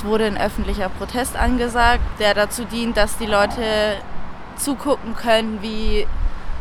Jetzt 0.00 0.08
wurde 0.08 0.24
ein 0.24 0.38
öffentlicher 0.38 0.88
Protest 0.88 1.36
angesagt, 1.36 2.00
der 2.20 2.32
dazu 2.32 2.64
dient, 2.64 2.96
dass 2.96 3.18
die 3.18 3.26
Leute 3.26 3.98
zugucken 4.56 5.14
können, 5.14 5.60
wie 5.60 6.06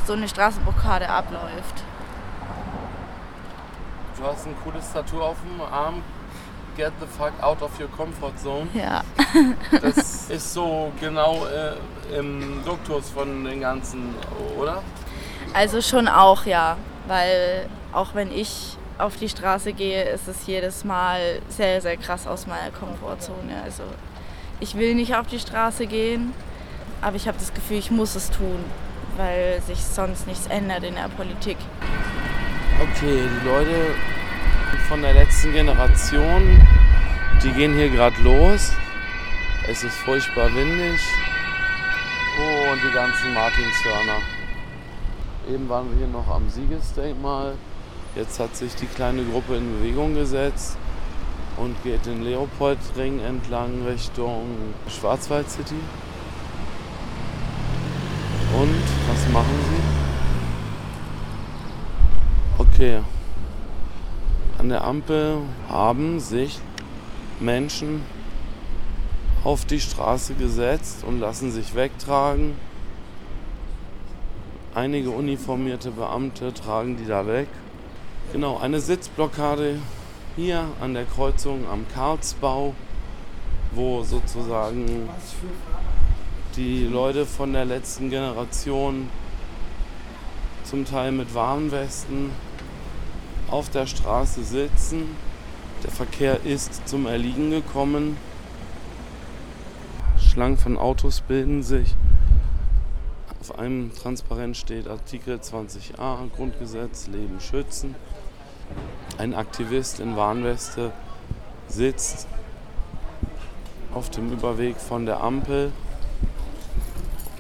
so 0.06 0.12
eine 0.12 0.28
Straßenblockade 0.28 1.08
abläuft. 1.08 1.86
Du 4.18 4.26
hast 4.26 4.46
ein 4.46 4.56
cooles 4.62 4.92
Tattoo 4.92 5.22
auf 5.22 5.38
dem 5.40 5.62
Arm. 5.62 6.04
Get 6.76 6.92
the 7.00 7.06
fuck 7.08 7.32
out 7.42 7.62
of 7.62 7.72
your 7.80 7.88
comfort 7.88 8.38
zone. 8.44 8.68
Ja. 8.74 9.04
Das 9.72 9.98
ist 10.30 10.54
so 10.54 10.92
genau 11.00 11.46
äh, 11.46 12.18
im 12.20 12.62
Duktus 12.66 13.10
von 13.10 13.46
den 13.46 13.62
ganzen, 13.62 14.16
oder? 14.60 14.84
Also 15.54 15.82
schon 15.82 16.10
auch, 16.10 16.46
ja. 16.46 16.76
Weil 17.08 17.70
auch 17.94 18.16
wenn 18.16 18.34
ich 18.34 18.78
auf 19.00 19.16
die 19.16 19.30
Straße 19.30 19.74
gehe, 19.74 20.04
ist 20.04 20.28
es 20.28 20.46
jedes 20.46 20.84
Mal 20.84 21.42
sehr, 21.48 21.82
sehr 21.82 21.98
krass 21.98 22.28
aus 22.28 22.46
meiner 22.48 22.70
Komfortzone. 22.72 23.62
Also 23.64 23.84
ich 24.60 24.76
will 24.76 24.94
nicht 24.94 25.16
auf 25.16 25.28
die 25.28 25.40
Straße 25.40 25.88
gehen, 25.88 26.34
aber 27.02 27.16
ich 27.16 27.28
habe 27.28 27.38
das 27.38 27.54
Gefühl, 27.54 27.78
ich 27.78 27.92
muss 27.92 28.16
es 28.16 28.30
tun, 28.30 28.60
weil 29.16 29.62
sich 29.66 29.80
sonst 29.80 30.28
nichts 30.28 30.48
ändert 30.48 30.84
in 30.84 30.96
der 30.96 31.08
Politik. 31.08 31.58
Okay, 32.82 33.24
die 33.24 33.48
Leute 33.48 33.96
von 34.90 35.02
der 35.02 35.14
letzten 35.14 35.54
Generation, 35.54 36.68
die 37.42 37.52
gehen 37.52 37.74
hier 37.74 37.90
gerade 37.90 38.22
los. 38.22 38.74
Es 39.70 39.84
ist 39.84 39.96
furchtbar 40.00 40.54
windig. 40.54 41.00
Oh, 42.38 42.72
und 42.72 42.82
die 42.84 42.94
ganzen 42.94 43.34
Martinshörner. 43.34 44.22
Eben 45.50 45.70
waren 45.70 45.90
wir 45.90 45.98
hier 45.98 46.08
noch 46.08 46.28
am 46.28 46.50
Siegesdenkmal. 46.50 47.56
Jetzt 48.20 48.38
hat 48.38 48.54
sich 48.54 48.76
die 48.76 48.86
kleine 48.86 49.24
Gruppe 49.24 49.56
in 49.56 49.80
Bewegung 49.80 50.14
gesetzt 50.14 50.76
und 51.56 51.82
geht 51.84 52.06
den 52.06 52.22
Leopoldring 52.22 53.22
entlang 53.22 53.86
Richtung 53.88 54.44
Schwarzwald 54.90 55.50
City. 55.50 55.80
Und 58.60 58.84
was 59.08 59.30
machen 59.32 59.58
sie? 62.58 62.62
Okay. 62.62 63.00
An 64.58 64.68
der 64.68 64.84
Ampel 64.84 65.38
haben 65.70 66.20
sich 66.20 66.60
Menschen 67.40 68.04
auf 69.46 69.64
die 69.64 69.80
Straße 69.80 70.34
gesetzt 70.34 71.06
und 71.06 71.22
lassen 71.22 71.54
sich 71.54 71.74
wegtragen. 71.74 72.56
Einige 74.76 75.12
uniformierte 75.12 75.92
Beamte 75.92 76.54
tragen 76.54 76.98
die 76.98 77.06
da 77.06 77.26
weg. 77.26 77.48
Genau, 78.32 78.60
eine 78.60 78.80
Sitzblockade 78.80 79.80
hier 80.36 80.68
an 80.82 80.94
der 80.94 81.06
Kreuzung 81.06 81.68
am 81.68 81.88
Karlsbau, 81.92 82.76
wo 83.72 84.04
sozusagen 84.04 85.10
die 86.56 86.86
Leute 86.86 87.26
von 87.26 87.54
der 87.54 87.66
letzten 87.66 88.12
Generation 88.12 89.10
zum 90.64 90.86
Teil 90.86 91.12
mit 91.12 91.34
Warnwesten 91.34 92.30
auf 93.50 93.72
der 93.72 93.88
Straße 93.88 94.44
sitzen. 94.44 95.16
Der 95.84 95.90
Verkehr 95.90 96.46
ist 96.46 96.88
zum 96.88 97.08
Erliegen 97.08 97.50
gekommen. 97.50 98.16
Schlangen 100.20 100.58
von 100.58 100.78
Autos 100.78 101.22
bilden 101.22 101.64
sich. 101.64 101.96
Auf 103.42 103.58
einem 103.58 103.92
Transparent 103.96 104.56
steht 104.56 104.88
Artikel 104.88 105.38
20a 105.38 106.30
Grundgesetz 106.36 107.08
Leben 107.08 107.40
schützen. 107.40 107.96
Ein 109.18 109.34
Aktivist 109.34 110.00
in 110.00 110.16
Warnweste 110.16 110.92
sitzt 111.68 112.28
auf 113.94 114.10
dem 114.10 114.32
Überweg 114.32 114.78
von 114.80 115.06
der 115.06 115.22
Ampel 115.22 115.72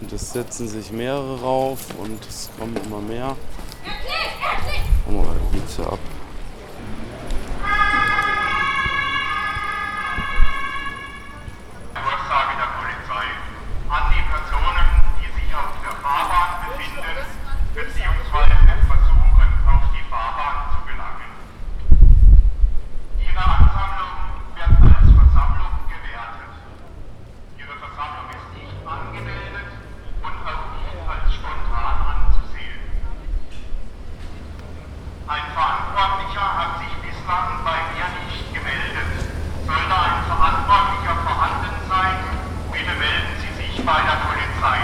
und 0.02 0.12
es 0.12 0.34
setzen 0.34 0.68
sich 0.68 0.92
mehrere 0.92 1.40
rauf 1.42 1.80
und 2.00 2.26
es 2.28 2.50
kommen 2.58 2.76
immer 2.86 3.00
mehr. 3.02 3.36
Oh, 5.12 5.24
geht's 5.52 5.78
ja 5.78 5.86
ab. 5.86 6.00
Durchsage 11.96 12.54
der 12.58 12.70
Polizei 12.78 13.26
an 13.90 14.04
die 14.14 14.22
Personen, 14.30 14.88
die 15.20 15.30
sich 15.34 15.50
auf 15.56 15.74
der 15.84 15.96
Fahrbahn 16.02 16.52
befinden, 16.70 17.26
beziehungsweise 17.74 18.56
versuchen, 18.88 19.50
auf 19.66 19.84
die 19.94 20.06
Fahrbahn 20.10 20.58
zu 20.72 20.80
gelangen. 20.86 21.32
Ihre 23.20 23.44
Ansammlung 23.44 24.14
wird 24.56 24.74
als 24.94 25.10
Versammlung 25.10 25.74
gewertet. 25.90 26.54
Ihre 27.58 27.76
Versammlung 27.82 28.28
ist 28.30 28.50
nicht 28.56 28.78
angemeldet 28.86 29.70
und 30.22 30.38
auch 30.46 30.66
nicht 30.78 31.02
als 31.10 31.26
spontan 31.34 31.98
anzusehen. 32.14 32.80
Ein 35.30 35.46
Verantwortlicher 35.54 36.48
hat 36.58 36.72
sich 36.82 36.94
bislang 37.06 37.62
bei 37.66 37.78
mir 37.94 38.08
nicht 38.26 38.50
gemeldet. 38.54 39.10
Sollte 39.70 39.94
ein 39.94 40.26
Verantwortlicher 40.26 41.16
vorhanden 41.22 41.78
sein, 41.86 42.18
bitte 42.74 42.94
melden 42.98 43.38
Sie 43.38 43.54
sich 43.62 43.78
bei 43.86 44.02
der 44.02 44.18
Polizei. 44.26 44.82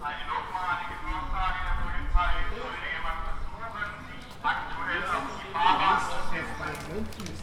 Eine 0.00 0.24
nochmalige 0.32 0.96
Durchsage 1.04 1.60
der 1.68 1.76
Polizei 1.84 2.32
soll 2.56 2.72
jemand 2.80 3.20
versuchen, 3.28 3.84
sich 4.08 4.24
aktuell 4.40 5.04
auf 5.12 5.28
die 5.36 5.52
Fahrbahn 5.52 6.00
zu 6.08 6.16
setzen. 6.32 6.72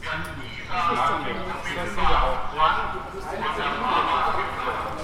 Wird 0.02 0.26
dieser 0.42 1.06
unmittelbar 1.22 2.50
Brand 2.50 2.98
von 3.14 3.38
der 3.46 3.70
Fahrbahn 3.78 4.34
geführt. 4.42 4.98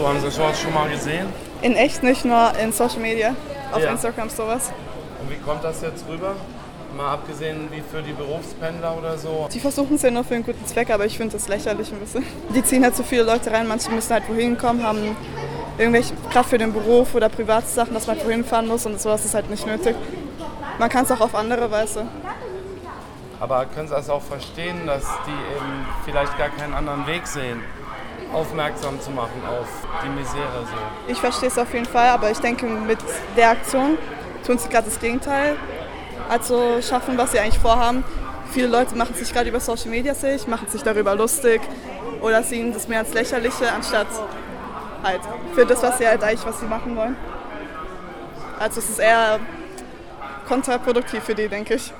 So, 0.00 0.08
haben 0.08 0.18
Sie 0.20 0.30
sowas 0.30 0.58
schon 0.58 0.72
mal 0.72 0.88
gesehen? 0.88 1.26
In 1.60 1.76
echt 1.76 2.02
nicht, 2.02 2.24
nur 2.24 2.52
in 2.58 2.72
Social 2.72 3.00
Media. 3.00 3.34
Auf 3.70 3.82
Ja. 3.82 3.90
Instagram 3.90 4.30
sowas. 4.30 4.72
Und 5.20 5.30
wie 5.30 5.36
kommt 5.36 5.62
das 5.62 5.82
jetzt 5.82 6.06
rüber? 6.08 6.32
Mal 6.96 7.12
abgesehen 7.12 7.68
wie 7.70 7.82
für 7.82 8.00
die 8.02 8.14
Berufspendler 8.14 8.96
oder 8.96 9.18
so. 9.18 9.46
Die 9.52 9.60
versuchen 9.60 9.96
es 9.96 10.02
ja 10.02 10.10
nur 10.10 10.24
für 10.24 10.36
einen 10.36 10.44
guten 10.46 10.64
Zweck, 10.66 10.88
aber 10.88 11.04
ich 11.04 11.18
finde 11.18 11.36
das 11.36 11.48
lächerlich 11.48 11.92
ein 11.92 11.98
bisschen. 11.98 12.24
Die 12.54 12.64
ziehen 12.64 12.82
halt 12.82 12.96
zu 12.96 13.02
viele 13.02 13.24
Leute 13.24 13.52
rein, 13.52 13.68
manche 13.68 13.90
müssen 13.90 14.10
halt 14.14 14.26
wohin 14.26 14.56
kommen, 14.56 14.82
haben 14.82 15.14
irgendwelche, 15.76 16.14
gerade 16.32 16.48
für 16.48 16.56
den 16.56 16.72
Beruf 16.72 17.14
oder 17.14 17.28
private 17.28 17.66
Sachen, 17.66 17.92
dass 17.92 18.06
man 18.06 18.16
halt 18.16 18.26
wohin 18.26 18.42
fahren 18.42 18.68
muss 18.68 18.86
und 18.86 18.98
sowas 18.98 19.22
ist 19.26 19.34
halt 19.34 19.50
nicht 19.50 19.66
nötig. 19.66 19.94
Man 20.78 20.88
kann 20.88 21.04
es 21.04 21.10
auch 21.10 21.20
auf 21.20 21.34
andere 21.34 21.70
Weise. 21.70 22.06
Aber 23.38 23.66
können 23.66 23.88
Sie 23.88 23.94
das 23.94 24.08
auch 24.08 24.22
verstehen, 24.22 24.86
dass 24.86 25.04
die 25.26 25.30
eben 25.30 25.86
vielleicht 26.06 26.36
gar 26.38 26.48
keinen 26.48 26.72
anderen 26.74 27.06
Weg 27.06 27.26
sehen, 27.26 27.60
aufmerksam 28.32 29.00
zu 29.00 29.10
machen 29.10 29.42
auf 29.48 29.68
die 30.04 30.08
Misere 30.08 30.64
so? 30.64 31.12
Ich 31.12 31.18
verstehe 31.18 31.48
es 31.48 31.58
auf 31.58 31.72
jeden 31.72 31.86
Fall, 31.86 32.08
aber 32.08 32.30
ich 32.30 32.38
denke, 32.38 32.66
mit 32.66 32.98
der 33.36 33.50
Aktion 33.50 33.98
tun 34.46 34.58
sie 34.58 34.68
gerade 34.68 34.88
das 34.88 35.00
Gegenteil. 35.00 35.56
Also 36.28 36.80
schaffen, 36.80 37.18
was 37.18 37.32
sie 37.32 37.40
eigentlich 37.40 37.58
vorhaben. 37.58 38.04
Viele 38.52 38.68
Leute 38.68 38.96
machen 38.96 39.14
sich 39.14 39.32
gerade 39.32 39.48
über 39.48 39.60
Social 39.60 39.90
Media 39.90 40.14
sich, 40.14 40.46
machen 40.46 40.68
sich 40.68 40.82
darüber 40.82 41.14
lustig 41.14 41.60
oder 42.20 42.42
sehen 42.42 42.72
das 42.72 42.88
mehr 42.88 43.00
als 43.00 43.12
Lächerliche, 43.14 43.72
anstatt 43.72 44.08
halt 45.02 45.20
für 45.54 45.66
das, 45.66 45.82
was 45.82 45.98
sie 45.98 46.06
halt 46.06 46.22
eigentlich, 46.22 46.44
was 46.44 46.60
sie 46.60 46.66
machen 46.66 46.96
wollen. 46.96 47.16
Also 48.58 48.80
es 48.80 48.90
ist 48.90 48.98
eher 48.98 49.38
kontraproduktiv 50.46 51.22
für 51.22 51.34
die, 51.34 51.48
denke 51.48 51.74
ich. 51.74 51.92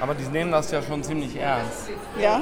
Aber 0.00 0.14
die 0.14 0.24
nehmen 0.24 0.52
das 0.52 0.70
ja 0.70 0.80
schon 0.82 1.02
ziemlich 1.02 1.36
ernst. 1.36 1.90
Ja, 2.20 2.40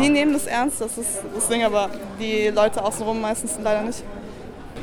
die 0.00 0.08
nehmen 0.08 0.32
das 0.32 0.46
ernst, 0.46 0.80
das 0.80 0.96
ist 0.98 1.18
das 1.34 1.48
Ding, 1.48 1.64
aber 1.64 1.90
die 2.20 2.48
Leute 2.48 2.84
außenrum 2.84 3.20
meistens 3.20 3.58
leider 3.62 3.82
nicht. 3.82 4.04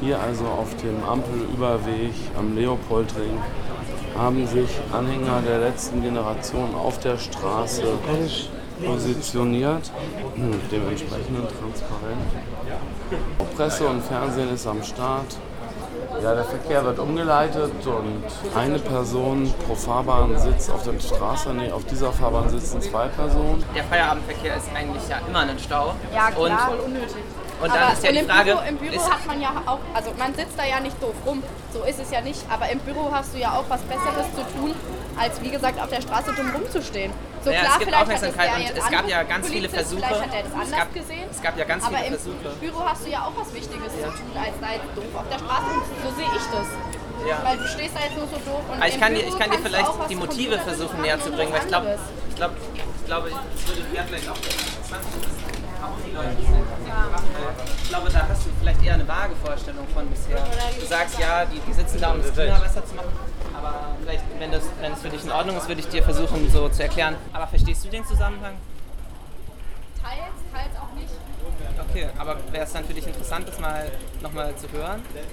Hier 0.02 0.20
also 0.20 0.46
auf 0.46 0.76
dem 0.76 1.02
Ampelüberweg 1.04 2.14
am 2.38 2.54
Leopoldring 2.56 3.40
haben 4.18 4.46
sich 4.48 4.70
Anhänger 4.92 5.42
der 5.42 5.60
letzten 5.60 6.02
Generation 6.02 6.76
auf 6.76 7.00
der 7.00 7.18
Straße 7.18 7.84
positioniert, 8.86 9.92
mit 10.36 10.72
dem 10.72 10.90
entsprechenden 10.90 11.48
Transparent. 11.48 12.28
Presse 13.56 13.88
und 13.88 14.04
Fernsehen 14.04 14.54
ist 14.54 14.68
am 14.68 14.84
Start. 14.84 15.38
Ja, 16.22 16.34
der 16.34 16.44
Verkehr 16.46 16.84
wird 16.86 17.00
umgeleitet 17.00 17.72
und 17.86 18.24
eine 18.56 18.80
Person 18.80 19.54
pro 19.68 19.76
Fahrbahn 19.76 20.38
sitzt 20.38 20.72
auf 20.72 20.84
der 20.84 21.00
Straße. 21.00 21.54
Nee, 21.54 21.72
auf 21.72 21.86
dieser 21.86 22.12
Fahrbahn 22.12 22.50
sitzen 22.50 22.82
zwei 22.82 23.08
Personen. 23.08 23.64
der 23.76 23.84
Feierabendverkehr 23.84 24.56
ist 24.58 24.70
eigentlich 24.76 25.08
ja 25.10 25.18
immer 25.28 25.40
ein 25.40 25.60
Stau. 25.60 25.94
Ja, 26.14 26.32
klar. 26.32 26.40
Und, 26.40 26.60
Voll 26.60 26.80
unnötig. 26.86 27.16
und 27.62 27.74
dann 27.76 27.94
ist 27.94 28.04
ja 28.04 28.10
und 28.10 28.16
die 28.16 28.22
im 28.22 28.30
Frage, 28.30 28.52
Büro, 28.52 28.62
im 28.70 28.78
Büro 28.78 28.96
ist, 28.96 29.12
hat 29.12 29.26
man 29.28 29.42
ja 29.42 29.50
auch, 29.66 29.80
also 29.94 30.12
man 30.18 30.34
sitzt 30.34 30.58
da 30.58 30.66
ja 30.66 30.80
nicht 30.80 31.02
doof 31.02 31.16
rum, 31.26 31.44
so 31.74 31.84
ist 31.84 32.00
es 32.02 32.12
ja 32.12 32.22
nicht, 32.22 32.42
aber 32.50 32.70
im 32.70 32.80
Büro 32.80 33.10
hast 33.12 33.34
du 33.34 33.40
ja 33.40 33.52
auch 33.52 33.66
was 33.70 33.82
Besseres 33.82 34.26
zu 34.36 34.42
tun, 34.58 34.74
als 35.20 35.42
wie 35.42 35.50
gesagt 35.52 35.82
auf 35.82 35.90
der 35.90 36.02
Straße 36.02 36.34
dumm 36.36 36.52
rumzustehen. 36.56 37.12
So 37.46 37.52
Naja, 37.52 37.62
klar, 37.62 37.74
es 37.74 37.80
gibt 37.80 37.94
Aufmerksamkeit 37.94 38.50
und 38.56 38.78
es 38.78 38.90
gab 38.90 39.08
ja 39.08 39.22
ganz 39.22 39.50
viele 39.50 39.70
Versuche. 39.70 40.02
Vielleicht 40.02 40.22
hat 40.22 40.34
er 40.34 40.42
das 40.42 40.50
Es 40.52 40.58
anders 40.58 40.80
gab- 40.80 40.94
gesehen. 40.96 41.30
es 41.30 41.42
gab 41.44 41.58
ja 41.60 41.66
ganz 41.66 41.86
aber 41.86 41.98
viele 41.98 42.08
im 42.08 42.14
Versuche. 42.14 42.50
Büro 42.60 42.80
hast 42.90 43.06
du 43.06 43.10
ja 43.12 43.20
auch 43.22 43.34
was 43.38 43.54
Wichtiges 43.54 43.92
zu 43.94 44.02
tun, 44.02 44.34
als 44.34 44.58
jetzt 44.58 44.98
doof 44.98 45.14
auf 45.14 45.30
der 45.30 45.38
Straße. 45.38 45.72
So 46.02 46.10
sehe 46.18 46.26
ich 46.26 46.46
das. 46.50 46.68
Ja. 47.30 47.38
Weil 47.46 47.58
du 47.58 47.68
stehst 47.68 47.96
da 47.96 48.00
jetzt 48.02 48.18
nur 48.18 48.26
so 48.26 48.38
doof 48.50 48.62
und 48.68 48.78
Aber 48.78 48.88
ich 48.88 48.96
im 48.96 49.00
kann 49.00 49.14
dir, 49.14 49.28
ich 49.28 49.38
kann 49.38 49.52
dir 49.52 49.60
vielleicht 49.60 49.92
die 50.10 50.16
Motive 50.16 50.58
versuchen 50.58 51.02
näher 51.02 51.22
zu 51.22 51.30
bringen, 51.32 51.54
weil 51.54 51.62
ich 51.62 51.68
glaube, 51.68 52.00
ich 52.30 52.36
glaub, 52.36 52.52
ich 52.58 53.06
glaube, 53.06 53.28
es 53.30 53.68
würde 53.68 53.82
ja 53.94 54.04
vielleicht 54.10 54.30
auch 54.30 54.38
interessant 54.38 55.06
ich 57.84 57.90
glaube, 57.90 58.10
da 58.10 58.28
hast 58.28 58.46
du 58.46 58.50
vielleicht 58.60 58.84
eher 58.84 58.96
eine 58.96 59.08
vage 59.08 59.36
Vorstellung 59.44 59.88
von 59.94 60.10
bisher. 60.10 60.38
Du 60.80 60.86
sagst 60.86 61.20
ja, 61.20 61.46
die, 61.46 61.60
die 61.60 61.74
sitzen 61.74 62.02
da, 62.02 62.12
um 62.12 62.22
das 62.24 62.34
Klima 62.34 62.58
besser 62.58 62.86
zu 62.86 62.96
machen. 62.96 63.10
Aber 63.66 63.98
vielleicht, 64.02 64.24
wenn 64.40 64.52
das, 64.52 64.64
wenn 64.80 64.94
es 64.94 65.02
für 65.02 65.10
dich 65.10 65.24
in 65.24 65.32
Ordnung 65.32 65.58
ist, 65.58 65.68
würde 65.68 65.82
ich 65.82 65.88
dir 65.88 66.04
versuchen, 66.04 66.48
so 66.52 66.70
zu 66.70 66.84
erklären. 66.84 67.16
Aber 67.34 67.48
verstehst 67.48 67.84
du 67.86 67.90
den 67.90 68.06
Zusammenhang? 68.06 68.54
Teils, 70.02 70.36
teils 70.54 70.76
auch 70.78 70.94
nicht. 70.94 71.10
Okay, 71.90 72.08
aber 72.18 72.38
wäre 72.52 72.66
es 72.66 72.74
dann 72.74 72.86
für 72.86 72.94
dich 72.94 73.08
interessant, 73.08 73.48
das 73.48 73.58
mal 73.60 73.92
nochmal 74.22 74.56
zu 74.56 74.72
hören? 74.72 75.02
Das 75.12 75.24
ist 75.24 75.32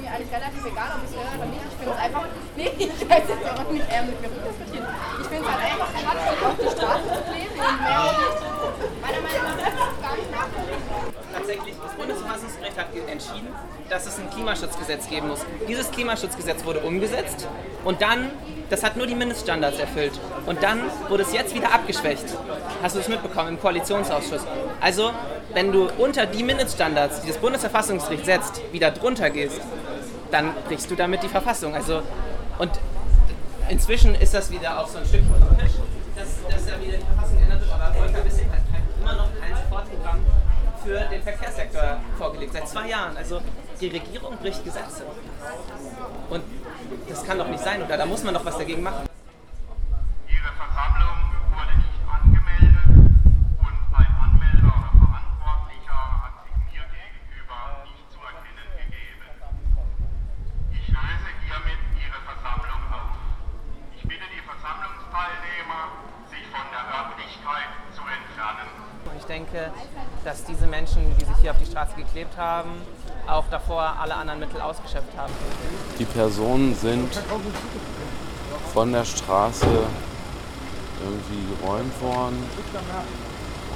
mir 0.00 0.10
eigentlich 0.10 0.32
relativ 0.32 0.66
egal, 0.66 0.88
ob 0.96 1.04
ich 1.04 1.10
es 1.10 1.16
höre 1.16 1.34
oder 1.36 1.46
nicht. 1.46 1.62
Ich 1.70 1.76
finde 1.76 1.92
es 1.94 2.00
einfach. 2.00 2.24
Nee, 2.56 2.70
ich 2.78 3.08
weiß 3.08 3.22
jetzt 3.28 3.46
auch 3.46 3.70
nicht 3.70 3.88
eher 3.92 4.02
mit 4.02 4.20
mir 4.20 4.28
diskutieren. 4.28 4.86
Ich 5.20 5.26
finde 5.26 5.46
es 5.46 5.50
halt 5.54 5.64
einfach 5.72 5.88
Quatsch, 5.94 6.42
auf 6.42 6.56
die 6.56 6.70
Straße 6.74 7.06
zu 7.06 7.22
kleben 7.30 7.54
und 7.54 7.80
mehr 7.80 8.02
auch 8.02 8.18
nicht. 8.18 8.38
Meiner 9.00 9.20
Meinung 9.22 9.44
nach 9.46 9.56
ist 9.56 9.78
das 9.78 9.94
gar 10.02 10.16
nicht 10.16 10.30
nachvollziehbar. 10.30 10.65
Tatsächlich, 11.46 11.76
das 11.80 11.94
Bundesverfassungsgericht 11.94 12.76
hat 12.76 12.86
entschieden, 13.08 13.48
dass 13.88 14.04
es 14.04 14.18
ein 14.18 14.28
Klimaschutzgesetz 14.30 15.08
geben 15.08 15.28
muss. 15.28 15.46
Dieses 15.68 15.92
Klimaschutzgesetz 15.92 16.64
wurde 16.64 16.80
umgesetzt 16.80 17.46
und 17.84 18.02
dann, 18.02 18.32
das 18.68 18.82
hat 18.82 18.96
nur 18.96 19.06
die 19.06 19.14
Mindeststandards 19.14 19.78
erfüllt. 19.78 20.18
Und 20.46 20.60
dann 20.64 20.80
wurde 21.08 21.22
es 21.22 21.32
jetzt 21.32 21.54
wieder 21.54 21.72
abgeschwächt. 21.72 22.24
Hast 22.82 22.96
du 22.96 23.00
es 23.00 23.06
mitbekommen 23.06 23.50
im 23.50 23.60
Koalitionsausschuss? 23.60 24.40
Also, 24.80 25.12
wenn 25.54 25.70
du 25.70 25.88
unter 25.98 26.26
die 26.26 26.42
Mindeststandards, 26.42 27.20
die 27.20 27.28
das 27.28 27.38
Bundesverfassungsgericht 27.38 28.24
setzt, 28.24 28.60
wieder 28.72 28.90
drunter 28.90 29.30
gehst, 29.30 29.60
dann 30.32 30.52
brichst 30.66 30.90
du 30.90 30.96
damit 30.96 31.22
die 31.22 31.28
Verfassung. 31.28 31.76
Also, 31.76 32.02
und 32.58 32.72
inzwischen 33.68 34.16
ist 34.16 34.34
das 34.34 34.50
wieder 34.50 34.80
auch 34.80 34.88
so 34.88 34.98
ein 34.98 35.06
Stück 35.06 35.22
vom 35.26 35.58
Tisch, 35.58 35.74
dass, 36.16 36.26
dass 36.50 36.68
ja 36.68 36.80
wieder 36.84 36.98
die 36.98 37.04
Verfassung 37.04 37.38
geändert 37.38 37.60
wird, 37.60 37.72
aber 37.72 37.94
Volker 37.94 38.24
Wissing 38.24 38.50
hat 38.50 38.62
halt 38.72 38.82
immer 39.00 39.12
noch 39.12 39.28
kein 39.40 39.54
Sofortprogramm 39.54 40.24
für 40.86 41.00
den 41.00 41.22
Verkehrssektor 41.22 42.00
vorgelegt, 42.16 42.52
seit 42.52 42.68
zwei 42.68 42.88
Jahren. 42.88 43.16
Also 43.16 43.40
die 43.80 43.88
Regierung 43.88 44.36
bricht 44.38 44.64
Gesetze. 44.64 45.04
Und 46.30 46.44
das 47.08 47.24
kann 47.24 47.38
doch 47.38 47.48
nicht 47.48 47.62
sein, 47.62 47.82
oder? 47.82 47.96
Da 47.96 48.06
muss 48.06 48.22
man 48.22 48.34
doch 48.34 48.44
was 48.44 48.56
dagegen 48.56 48.82
machen. 48.82 49.08
Ihre 50.28 50.52
denke, 69.28 69.70
dass 70.24 70.44
diese 70.44 70.66
Menschen, 70.66 71.14
die 71.18 71.24
sich 71.24 71.36
hier 71.40 71.50
auf 71.52 71.58
die 71.58 71.66
Straße 71.66 71.94
geklebt 71.96 72.36
haben, 72.36 72.70
auch 73.26 73.44
davor 73.50 73.96
alle 74.00 74.14
anderen 74.14 74.40
Mittel 74.40 74.60
ausgeschöpft 74.60 75.16
haben. 75.16 75.32
Die 75.98 76.04
Personen 76.04 76.74
sind 76.74 77.08
von 78.72 78.92
der 78.92 79.04
Straße 79.04 79.66
irgendwie 81.04 81.56
geräumt 81.60 82.00
worden. 82.00 82.42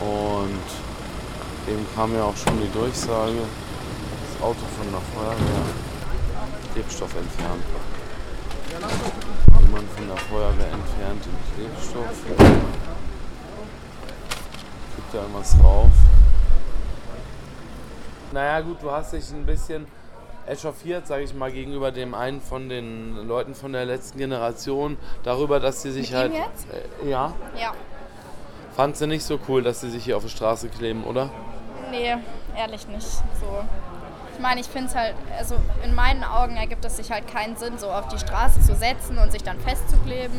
Und 0.01 1.73
eben 1.73 1.87
kam 1.95 2.15
ja 2.15 2.25
auch 2.25 2.37
schon 2.37 2.59
die 2.61 2.71
Durchsage, 2.73 3.43
das 4.33 4.43
Auto 4.43 4.65
von 4.79 4.91
der 4.91 5.01
Feuerwehr, 5.13 5.65
Klebstoff 6.73 7.15
entfernt. 7.15 7.65
Jemand 9.61 9.91
von 9.93 10.07
der 10.07 10.17
Feuerwehr 10.17 10.73
entfernt 10.73 11.25
den 11.27 11.39
Klebstoff. 11.55 12.80
Gibt 15.11 15.15
da 15.15 15.27
irgendwas 15.27 15.59
drauf. 15.59 15.89
Naja 18.33 18.61
gut, 18.61 18.81
du 18.81 18.93
hast 18.93 19.13
dich 19.13 19.29
ein 19.33 19.45
bisschen 19.45 19.87
echauffiert, 20.47 21.09
sage 21.09 21.25
ich 21.25 21.35
mal, 21.35 21.51
gegenüber 21.51 21.91
dem 21.91 22.15
einen 22.15 22.41
von 22.41 22.69
den 22.69 23.17
Leuten 23.27 23.57
von 23.57 23.73
der 23.73 23.87
letzten 23.87 24.19
Generation, 24.19 24.97
darüber, 25.25 25.59
dass 25.59 25.83
sie 25.83 25.91
sich 25.91 26.11
Mit 26.11 26.19
halt... 26.19 26.33
ihm 26.33 26.43
jetzt? 26.43 26.67
Äh, 27.05 27.11
ja, 27.11 27.33
Ja. 27.61 27.73
fandst 28.77 29.01
du 29.01 29.07
nicht 29.09 29.25
so 29.25 29.41
cool, 29.49 29.63
dass 29.65 29.81
sie 29.81 29.91
sich 29.91 30.05
hier 30.05 30.17
auf 30.17 30.23
die 30.23 30.31
Straße 30.31 30.69
kleben, 30.69 31.03
oder? 31.03 31.31
Nee, 31.91 32.15
ehrlich 32.57 32.87
nicht. 32.87 33.03
So. 33.09 33.65
Ich 34.35 34.41
meine, 34.41 34.61
ich 34.61 34.69
finde 34.69 34.91
es 34.91 34.95
halt, 34.95 35.17
also 35.37 35.57
in 35.85 35.93
meinen 35.95 36.23
Augen 36.23 36.57
ergibt 36.57 36.85
es 36.85 36.99
sich 36.99 37.11
halt 37.11 37.27
keinen 37.27 37.57
Sinn, 37.57 37.79
so 37.79 37.91
auf 37.91 38.07
die 38.09 38.19
Straße 38.19 38.61
zu 38.61 38.77
setzen 38.77 39.19
und 39.19 39.33
sich 39.33 39.43
dann 39.43 39.59
festzukleben. 39.59 40.39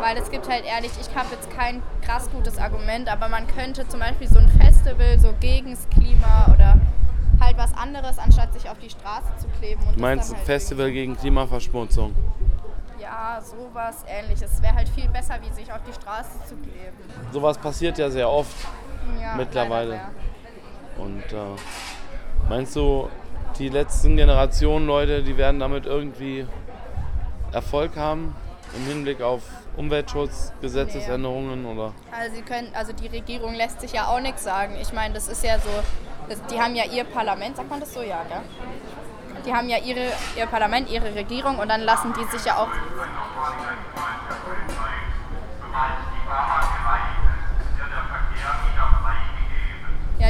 Weil 0.00 0.16
es 0.18 0.30
gibt 0.30 0.48
halt 0.48 0.64
ehrlich, 0.64 0.92
ich 1.00 1.14
habe 1.16 1.28
jetzt 1.32 1.50
kein 1.50 1.82
krass 2.02 2.28
gutes 2.30 2.58
Argument, 2.58 3.08
aber 3.08 3.28
man 3.28 3.46
könnte 3.46 3.88
zum 3.88 4.00
Beispiel 4.00 4.28
so 4.28 4.38
ein 4.38 4.48
Festival 4.48 5.18
so 5.18 5.32
gegen 5.40 5.70
das 5.70 5.88
Klima 5.88 6.52
oder 6.52 6.78
halt 7.40 7.56
was 7.56 7.72
anderes, 7.74 8.18
anstatt 8.18 8.52
sich 8.52 8.68
auf 8.68 8.78
die 8.78 8.90
Straße 8.90 9.28
zu 9.38 9.46
kleben. 9.58 9.80
Und 9.88 9.96
Du 9.96 10.00
meinst 10.00 10.30
ein 10.30 10.36
halt 10.36 10.46
Festival 10.46 10.90
gegen 10.92 11.16
Klimaverschmutzung? 11.16 12.14
Ja, 13.00 13.40
sowas 13.40 14.04
ähnliches. 14.08 14.52
Es 14.52 14.62
wäre 14.62 14.74
halt 14.74 14.88
viel 14.88 15.08
besser, 15.08 15.36
wie 15.42 15.52
sich 15.52 15.72
auf 15.72 15.80
die 15.86 15.92
Straße 15.92 16.30
zu 16.48 16.56
kleben. 16.56 16.96
Sowas 17.32 17.58
passiert 17.58 17.98
ja 17.98 18.10
sehr 18.10 18.28
oft. 18.28 18.54
Ja, 19.20 19.34
Mittlerweile. 19.36 20.00
Und 20.96 21.32
äh, 21.32 22.48
meinst 22.48 22.76
du, 22.76 23.08
die 23.58 23.68
letzten 23.68 24.16
Generationen 24.16 24.86
Leute, 24.86 25.22
die 25.22 25.36
werden 25.36 25.60
damit 25.60 25.86
irgendwie 25.86 26.46
Erfolg 27.52 27.96
haben 27.96 28.34
im 28.76 28.86
Hinblick 28.86 29.22
auf 29.22 29.42
Umweltschutz, 29.76 30.52
Gesetzesänderungen 30.60 31.66
oder? 31.66 31.92
Also, 32.10 32.36
sie 32.36 32.42
können, 32.42 32.70
also 32.74 32.92
die 32.92 33.08
Regierung 33.08 33.54
lässt 33.54 33.80
sich 33.80 33.92
ja 33.92 34.06
auch 34.08 34.20
nichts 34.20 34.44
sagen. 34.44 34.76
Ich 34.80 34.92
meine, 34.92 35.14
das 35.14 35.28
ist 35.28 35.44
ja 35.44 35.58
so, 35.58 35.70
das, 36.28 36.40
die 36.46 36.60
haben 36.60 36.74
ja 36.74 36.84
ihr 36.84 37.04
Parlament, 37.04 37.56
sagt 37.56 37.70
man 37.70 37.80
das 37.80 37.92
so, 37.92 38.02
ja, 38.02 38.24
gell? 38.28 38.40
Die 39.46 39.52
haben 39.52 39.68
ja 39.68 39.78
ihre, 39.78 40.12
ihr 40.36 40.46
Parlament, 40.46 40.90
ihre 40.90 41.14
Regierung 41.14 41.58
und 41.58 41.68
dann 41.68 41.82
lassen 41.82 42.14
die 42.18 42.24
sich 42.36 42.46
ja 42.46 42.56
auch. 42.56 42.68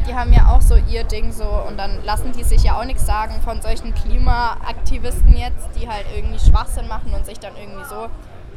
Die 0.06 0.14
haben 0.14 0.32
ja 0.32 0.48
auch 0.54 0.60
so 0.60 0.76
ihr 0.76 1.04
Ding 1.04 1.32
so 1.32 1.44
und 1.66 1.76
dann 1.78 2.04
lassen 2.04 2.32
die 2.32 2.44
sich 2.44 2.62
ja 2.64 2.78
auch 2.78 2.84
nichts 2.84 3.06
sagen 3.06 3.40
von 3.42 3.60
solchen 3.62 3.94
Klimaaktivisten 3.94 5.36
jetzt, 5.36 5.68
die 5.76 5.88
halt 5.88 6.06
irgendwie 6.14 6.38
Schwachsinn 6.38 6.88
machen 6.88 7.12
und 7.14 7.24
sich 7.26 7.38
dann 7.40 7.56
irgendwie 7.56 7.84
so. 7.84 8.08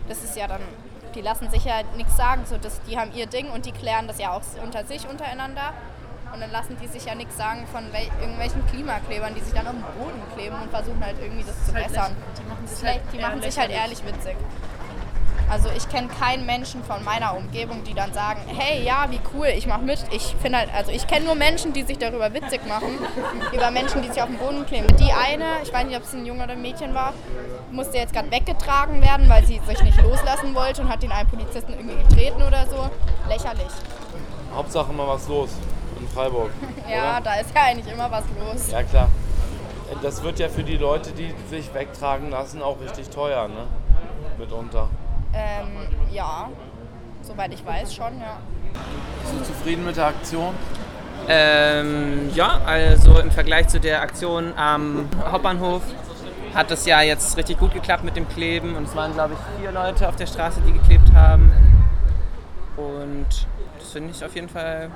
Das 0.07 0.23
ist 0.23 0.35
ja 0.35 0.47
dann, 0.47 0.61
die 1.15 1.21
lassen 1.21 1.49
sich 1.49 1.65
ja 1.65 1.75
nichts 1.95 2.15
sagen, 2.17 2.43
so 2.45 2.57
das, 2.57 2.81
die 2.83 2.97
haben 2.97 3.11
ihr 3.13 3.25
Ding 3.27 3.49
und 3.49 3.65
die 3.65 3.71
klären 3.71 4.07
das 4.07 4.19
ja 4.19 4.31
auch 4.31 4.41
unter 4.63 4.85
sich 4.85 5.07
untereinander. 5.07 5.73
Und 6.33 6.41
dann 6.41 6.51
lassen 6.51 6.75
die 6.81 6.87
sich 6.87 7.05
ja 7.05 7.15
nichts 7.15 7.37
sagen 7.37 7.65
von 7.71 7.85
wel 7.93 8.03
irgendwelchen 8.19 8.65
Klimaklebern, 8.67 9.33
die 9.33 9.39
sich 9.39 9.53
dann 9.53 9.65
auf 9.65 9.73
den 9.73 9.81
Boden 9.97 10.21
kleben 10.35 10.57
und 10.61 10.69
versuchen 10.69 11.01
halt 11.03 11.15
irgendwie 11.21 11.45
das 11.45 11.65
zu 11.65 11.71
bessern. 11.71 12.15
Das 12.63 12.71
ist 12.73 12.83
läch- 12.83 12.99
die 13.13 13.19
machen 13.19 13.41
sich 13.41 13.57
halt 13.57 13.71
ehrlich 13.71 14.05
witzig. 14.05 14.35
Also 15.49 15.69
ich 15.75 15.87
kenne 15.87 16.09
keinen 16.09 16.45
Menschen 16.45 16.83
von 16.83 17.03
meiner 17.03 17.35
Umgebung, 17.35 17.83
die 17.83 17.93
dann 17.93 18.13
sagen, 18.13 18.41
hey, 18.47 18.83
ja, 18.83 19.07
wie 19.09 19.19
cool, 19.33 19.47
ich 19.47 19.65
mache 19.65 19.81
mit. 19.81 19.99
Ich 20.11 20.35
finde 20.41 20.59
halt, 20.59 20.73
also 20.73 20.91
ich 20.91 21.07
kenne 21.07 21.25
nur 21.25 21.35
Menschen, 21.35 21.71
die 21.73 21.83
sich 21.83 21.97
darüber 21.97 22.33
witzig 22.33 22.61
machen, 22.67 22.99
über 23.53 23.71
Menschen, 23.71 24.01
die 24.01 24.09
sich 24.09 24.21
auf 24.21 24.27
den 24.27 24.37
Boden 24.37 24.65
kleben. 24.65 24.87
Die 24.97 25.11
eine, 25.13 25.61
ich 25.63 25.71
weiß 25.71 25.85
nicht, 25.85 25.95
ob 25.95 26.03
es 26.03 26.13
ein 26.13 26.25
Junge 26.25 26.43
oder 26.43 26.53
ein 26.53 26.61
Mädchen 26.61 26.93
war, 26.93 27.13
musste 27.71 27.97
jetzt 27.97 28.13
gerade 28.13 28.29
weggetragen 28.29 29.01
werden, 29.01 29.29
weil 29.29 29.45
sie 29.45 29.61
sich 29.65 29.81
nicht 29.83 30.01
loslassen 30.01 30.53
wollte 30.53 30.81
und 30.81 30.89
hat 30.89 31.01
den 31.01 31.11
einen 31.11 31.29
Polizisten 31.29 31.73
irgendwie 31.73 31.95
getreten 32.03 32.41
oder 32.41 32.65
so. 32.67 32.89
Lächerlich. 33.29 33.71
Hauptsache 34.53 34.91
mal 34.91 35.07
was 35.07 35.27
los 35.27 35.51
in 35.99 36.07
Freiburg. 36.09 36.51
Ja, 36.89 37.17
oder? 37.17 37.21
da 37.21 37.33
ist 37.35 37.53
ja 37.53 37.63
eigentlich 37.63 37.93
immer 37.93 38.09
was 38.09 38.23
los. 38.39 38.71
Ja 38.71 38.81
klar. 38.81 39.09
Das 40.01 40.23
wird 40.23 40.39
ja 40.39 40.47
für 40.47 40.63
die 40.63 40.77
Leute, 40.77 41.11
die 41.11 41.33
sich 41.49 41.73
wegtragen 41.73 42.29
lassen, 42.29 42.61
auch 42.61 42.79
richtig 42.79 43.09
teuer, 43.09 43.47
ne? 43.47 43.67
Mitunter. 44.37 44.89
Ähm, 45.33 45.87
ja, 46.11 46.49
soweit 47.21 47.53
ich 47.53 47.65
weiß 47.65 47.93
schon, 47.93 48.19
ja. 48.19 48.37
Bist 49.21 49.33
du 49.33 49.53
zufrieden 49.53 49.85
mit 49.85 49.97
der 49.97 50.07
Aktion? 50.07 50.53
Ähm, 51.27 52.29
ja, 52.33 52.61
also 52.65 53.19
im 53.19 53.31
Vergleich 53.31 53.67
zu 53.67 53.79
der 53.79 54.01
Aktion 54.01 54.53
am 54.55 55.09
Hauptbahnhof 55.29 55.81
hat 56.53 56.71
es 56.71 56.85
ja 56.85 57.01
jetzt 57.01 57.35
richtig 57.37 57.59
gut 57.59 57.73
geklappt 57.73 58.03
mit 58.03 58.15
dem 58.15 58.27
Kleben 58.29 58.75
und 58.75 58.85
es 58.87 58.95
waren, 58.95 59.13
glaube 59.13 59.33
ich, 59.33 59.61
vier 59.61 59.71
Leute 59.71 60.07
auf 60.07 60.15
der 60.15 60.27
Straße, 60.27 60.61
die 60.65 60.71
geklebt 60.71 61.13
haben. 61.13 61.51
Und 62.77 63.27
das 63.77 63.91
finde 63.91 64.11
ich 64.11 64.23
auf 64.23 64.33
jeden 64.35 64.49
Fall 64.49 64.89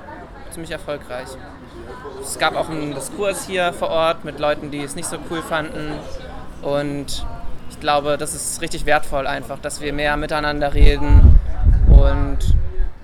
ziemlich 0.50 0.70
erfolgreich. 0.70 1.28
Es 2.22 2.38
gab 2.38 2.56
auch 2.56 2.68
einen 2.68 2.94
Diskurs 2.94 3.46
hier 3.46 3.72
vor 3.72 3.90
Ort 3.90 4.24
mit 4.24 4.38
Leuten, 4.38 4.70
die 4.70 4.80
es 4.80 4.94
nicht 4.94 5.08
so 5.08 5.18
cool 5.30 5.42
fanden. 5.42 5.98
Und 6.62 7.26
ich 7.72 7.80
glaube, 7.80 8.18
das 8.18 8.34
ist 8.34 8.60
richtig 8.60 8.84
wertvoll 8.84 9.26
einfach, 9.26 9.58
dass 9.58 9.80
wir 9.80 9.92
mehr 9.92 10.16
miteinander 10.18 10.74
reden 10.74 11.40
und 11.88 12.38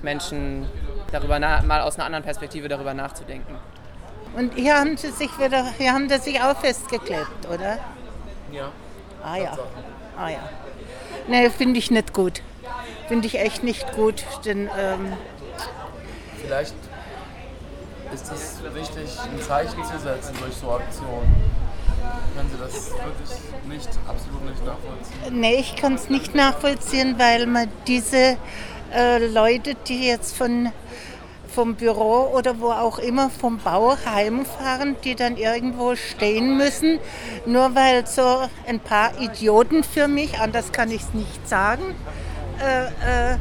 Menschen 0.03 0.69
darüber 1.11 1.39
mal 1.41 1.81
aus 1.81 1.97
einer 1.97 2.05
anderen 2.05 2.23
Perspektive 2.25 2.69
darüber 2.69 2.93
nachzudenken. 2.93 3.57
Und 4.37 4.55
hier 4.55 4.77
haben 4.77 4.97
sie 4.99 5.11
sich 5.11 5.31
wieder, 5.39 5.65
hier 5.79 5.93
haben 5.93 6.09
sie 6.09 6.19
sich 6.19 6.41
auch 6.41 6.57
festgeklebt, 6.57 7.49
oder? 7.53 7.79
Ja. 8.53 8.71
Ah 9.25 9.37
ja. 9.37 9.59
Ah 10.17 10.29
ja. 10.29 10.39
Nee, 11.29 11.49
finde 11.49 11.79
ich 11.79 11.91
nicht 11.91 12.13
gut. 12.13 12.43
finde 13.09 13.27
ich 13.27 13.41
echt 13.41 13.63
nicht 13.63 13.91
gut. 13.95 14.25
Denn 14.45 14.69
ähm, 14.79 15.15
Vielleicht 16.43 16.75
ist 18.13 18.31
es 18.31 18.63
wichtig, 18.75 19.19
ein 19.19 19.41
Zeichen 19.41 19.83
zu 19.83 19.99
setzen 19.99 20.35
durch 20.41 20.55
so 20.55 20.73
Aktionen. 20.73 21.35
Wirklich 23.09 23.38
nicht, 23.69 23.88
absolut 24.07 24.45
nicht 24.45 24.65
nachvollziehen? 24.65 25.41
nee, 25.41 25.57
ich 25.57 25.77
kann 25.77 25.95
es 25.95 26.09
nicht 26.09 26.35
nachvollziehen, 26.35 27.19
weil 27.19 27.47
man 27.47 27.69
diese 27.87 28.37
äh, 28.95 29.27
Leute, 29.27 29.75
die 29.87 30.07
jetzt 30.07 30.37
von, 30.37 30.73
vom 31.49 31.75
Büro 31.75 32.31
oder 32.35 32.61
wo 32.61 32.71
auch 32.71 32.99
immer 32.99 33.31
vom 33.31 33.59
Bau 33.59 33.97
heimfahren, 34.05 34.97
die 35.05 35.15
dann 35.15 35.37
irgendwo 35.37 35.97
stehen 35.97 36.57
müssen, 36.57 36.99
nur 37.47 37.75
weil 37.75 38.07
so 38.07 38.49
ein 38.67 38.81
paar 38.81 39.21
Idioten 39.21 39.85
für 39.85 40.09
mich, 40.09 40.38
anders 40.38 40.73
kann 40.73 40.91
ich 40.91 41.03
es 41.03 41.15
nicht 41.15 41.49
sagen, 41.49 41.95
äh, 42.61 43.33
äh, 43.33 43.38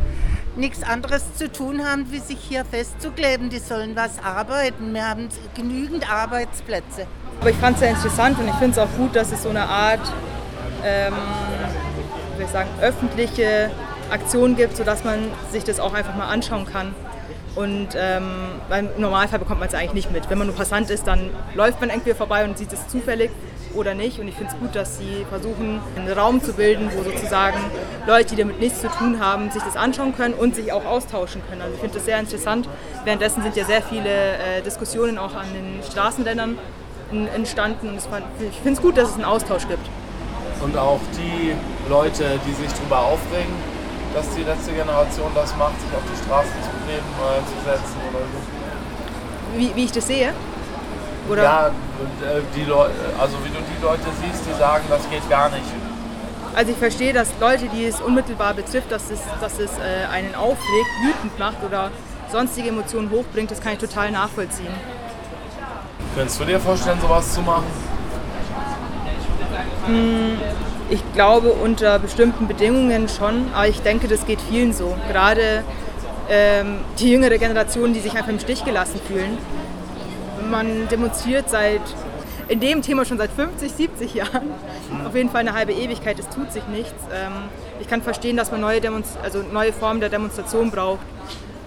nichts 0.55 0.83
anderes 0.83 1.35
zu 1.35 1.51
tun 1.51 1.85
haben, 1.85 2.11
wie 2.11 2.19
sich 2.19 2.39
hier 2.39 2.65
festzukleben. 2.65 3.49
Die 3.49 3.59
sollen 3.59 3.95
was 3.95 4.19
arbeiten. 4.23 4.93
Wir 4.93 5.07
haben 5.07 5.29
genügend 5.55 6.11
Arbeitsplätze. 6.11 7.07
Aber 7.39 7.49
ich 7.49 7.55
fand 7.57 7.75
es 7.75 7.79
sehr 7.81 7.89
interessant 7.91 8.37
und 8.39 8.47
ich 8.47 8.55
finde 8.55 8.71
es 8.71 8.77
auch 8.79 8.91
gut, 8.97 9.15
dass 9.15 9.31
es 9.31 9.43
so 9.43 9.49
eine 9.49 9.63
Art, 9.67 10.01
ähm, 10.83 11.13
wie 12.37 12.43
ich 12.43 12.49
sagen, 12.49 12.69
öffentliche 12.81 13.69
Aktion 14.11 14.55
gibt, 14.55 14.75
sodass 14.77 15.03
man 15.03 15.19
sich 15.51 15.63
das 15.63 15.79
auch 15.79 15.93
einfach 15.93 16.15
mal 16.15 16.27
anschauen 16.27 16.65
kann. 16.65 16.93
Und 17.55 17.89
ähm, 17.97 18.29
im 18.95 19.01
Normalfall 19.01 19.39
bekommt 19.39 19.59
man 19.59 19.67
es 19.69 19.73
eigentlich 19.75 19.93
nicht 19.93 20.11
mit. 20.11 20.29
Wenn 20.29 20.37
man 20.37 20.47
nur 20.47 20.55
Passant 20.55 20.89
ist, 20.91 21.07
dann 21.07 21.31
läuft 21.55 21.79
man 21.81 21.89
irgendwie 21.89 22.13
vorbei 22.13 22.43
und 22.45 22.55
sieht 22.57 22.71
es 22.71 22.87
zufällig 22.87 23.31
oder 23.73 23.95
nicht. 23.95 24.19
Und 24.19 24.27
ich 24.27 24.35
finde 24.35 24.53
es 24.53 24.59
gut, 24.59 24.75
dass 24.75 24.99
sie 24.99 25.25
versuchen, 25.29 25.79
einen 25.95 26.11
Raum 26.11 26.41
zu 26.43 26.53
bilden, 26.53 26.91
wo 26.95 27.03
sozusagen 27.03 27.57
Leute, 28.05 28.35
die 28.35 28.41
damit 28.41 28.59
nichts 28.59 28.81
zu 28.81 28.87
tun 28.89 29.19
haben, 29.19 29.49
sich 29.49 29.63
das 29.63 29.75
anschauen 29.75 30.15
können 30.15 30.35
und 30.35 30.55
sich 30.55 30.71
auch 30.71 30.85
austauschen 30.85 31.41
können. 31.49 31.61
Also 31.61 31.73
ich 31.73 31.79
finde 31.79 31.95
das 31.95 32.05
sehr 32.05 32.19
interessant. 32.19 32.69
Währenddessen 33.05 33.41
sind 33.41 33.55
ja 33.55 33.65
sehr 33.65 33.81
viele 33.81 34.09
äh, 34.09 34.61
Diskussionen 34.63 35.17
auch 35.17 35.33
an 35.33 35.47
den 35.53 35.81
Straßenrändern 35.89 36.51
en- 36.51 36.57
entstanden. 37.11 37.97
Ich 37.97 38.55
finde 38.57 38.71
es 38.71 38.81
gut, 38.81 38.97
dass 38.97 39.09
es 39.09 39.15
einen 39.15 39.25
Austausch 39.25 39.67
gibt. 39.67 39.87
Und 40.61 40.77
auch 40.77 40.99
die 41.13 41.53
Leute, 41.89 42.39
die 42.45 42.53
sich 42.53 42.71
darüber 42.73 42.99
aufregen, 42.99 43.53
dass 44.13 44.25
die 44.35 44.43
letzte 44.43 44.71
Generation 44.71 45.29
das 45.35 45.55
macht, 45.55 45.79
sich 45.79 45.91
auf 45.95 46.01
die 46.11 46.25
Straße 46.25 46.49
zu 46.49 46.71
kleben, 46.85 47.05
äh, 47.21 47.45
zu 47.45 47.69
setzen 47.69 47.97
oder 48.09 48.23
so. 48.25 49.59
Wie, 49.59 49.75
wie 49.75 49.85
ich 49.85 49.91
das 49.91 50.07
sehe. 50.07 50.33
Oder? 51.29 51.43
Ja, 51.43 51.67
äh, 51.67 52.41
die 52.55 52.61
also 53.19 53.37
wie 53.43 53.49
du 53.49 53.59
die 53.61 53.83
Leute 53.83 54.03
siehst, 54.21 54.43
die 54.47 54.57
sagen, 54.57 54.85
das 54.89 55.07
geht 55.09 55.29
gar 55.29 55.49
nicht. 55.49 55.65
Also 56.55 56.71
ich 56.71 56.77
verstehe, 56.77 57.13
dass 57.13 57.29
Leute, 57.39 57.67
die 57.67 57.85
es 57.85 58.01
unmittelbar 58.01 58.55
betrifft, 58.55 58.91
dass 58.91 59.11
es, 59.11 59.19
dass 59.39 59.59
es 59.59 59.69
äh, 59.77 60.11
einen 60.11 60.33
aufregt, 60.33 60.89
wütend 61.03 61.37
macht 61.37 61.63
oder 61.63 61.91
sonstige 62.31 62.69
Emotionen 62.69 63.11
hochbringt, 63.11 63.51
das 63.51 63.61
kann 63.61 63.73
ich 63.73 63.79
total 63.79 64.11
nachvollziehen. 64.11 64.73
Könntest 66.17 66.39
du 66.39 66.45
dir 66.45 66.59
vorstellen, 66.59 66.99
sowas 66.99 67.31
zu 67.31 67.43
machen? 67.43 67.67
Ich 70.89 71.13
glaube 71.13 71.49
unter 71.49 71.99
bestimmten 71.99 72.47
Bedingungen 72.47 73.07
schon, 73.07 73.53
aber 73.53 73.67
ich 73.67 73.81
denke, 73.81 74.07
das 74.07 74.25
geht 74.25 74.41
vielen 74.41 74.73
so. 74.73 74.95
Gerade 75.11 75.63
ähm, 76.27 76.79
die 76.97 77.11
jüngere 77.11 77.37
Generation, 77.37 77.93
die 77.93 77.99
sich 77.99 78.17
einfach 78.17 78.31
im 78.31 78.39
Stich 78.39 78.65
gelassen 78.65 78.99
fühlen. 79.07 79.37
Man 80.49 80.87
demonstriert 80.89 81.51
seit 81.51 81.83
in 82.47 82.61
dem 82.61 82.81
Thema 82.81 83.05
schon 83.05 83.19
seit 83.19 83.29
50, 83.29 83.71
70 83.71 84.13
Jahren. 84.15 84.49
Auf 85.05 85.13
jeden 85.13 85.29
Fall 85.29 85.41
eine 85.41 85.53
halbe 85.53 85.73
Ewigkeit, 85.73 86.17
es 86.17 86.27
tut 86.29 86.51
sich 86.51 86.65
nichts. 86.65 86.95
Ähm, 87.13 87.31
ich 87.79 87.87
kann 87.87 88.01
verstehen, 88.01 88.37
dass 88.37 88.49
man 88.49 88.61
neue, 88.61 88.81
Demonst 88.81 89.19
also 89.21 89.43
neue 89.53 89.71
Formen 89.71 89.99
der 89.99 90.09
Demonstration 90.09 90.71
braucht, 90.71 91.05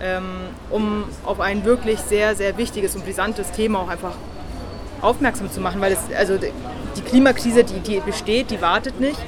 ähm, 0.03 0.25
um 0.71 1.05
auf 1.25 1.39
ein 1.39 1.65
wirklich 1.65 2.01
sehr, 2.01 2.35
sehr 2.35 2.59
wichtiges 2.59 2.97
und 2.97 3.05
brisantes 3.05 3.53
Thema 3.53 3.79
auch 3.79 3.89
einfach 3.89 4.15
aufmerksam 5.03 5.51
zu 5.51 5.61
machen, 5.61 5.81
weil 5.81 5.93
es, 5.93 5.99
also 6.17 6.37
die 6.37 7.03
Klimakrise, 7.03 7.65
die, 7.65 7.81
die 7.81 8.01
besteht, 8.01 8.51
die 8.51 8.61
wartet 8.61 9.01
nicht 9.01 9.19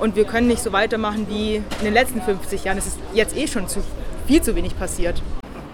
und 0.00 0.16
wir 0.16 0.24
können 0.24 0.48
nicht 0.48 0.62
so 0.62 0.72
weitermachen 0.72 1.26
wie 1.28 1.56
in 1.56 1.84
den 1.84 1.94
letzten 1.94 2.20
50 2.20 2.64
Jahren. 2.64 2.78
Es 2.78 2.86
ist 2.86 2.98
jetzt 3.14 3.36
eh 3.36 3.46
schon 3.46 3.68
zu, 3.68 3.80
viel 4.26 4.42
zu 4.42 4.54
wenig 4.54 4.78
passiert. 4.78 5.22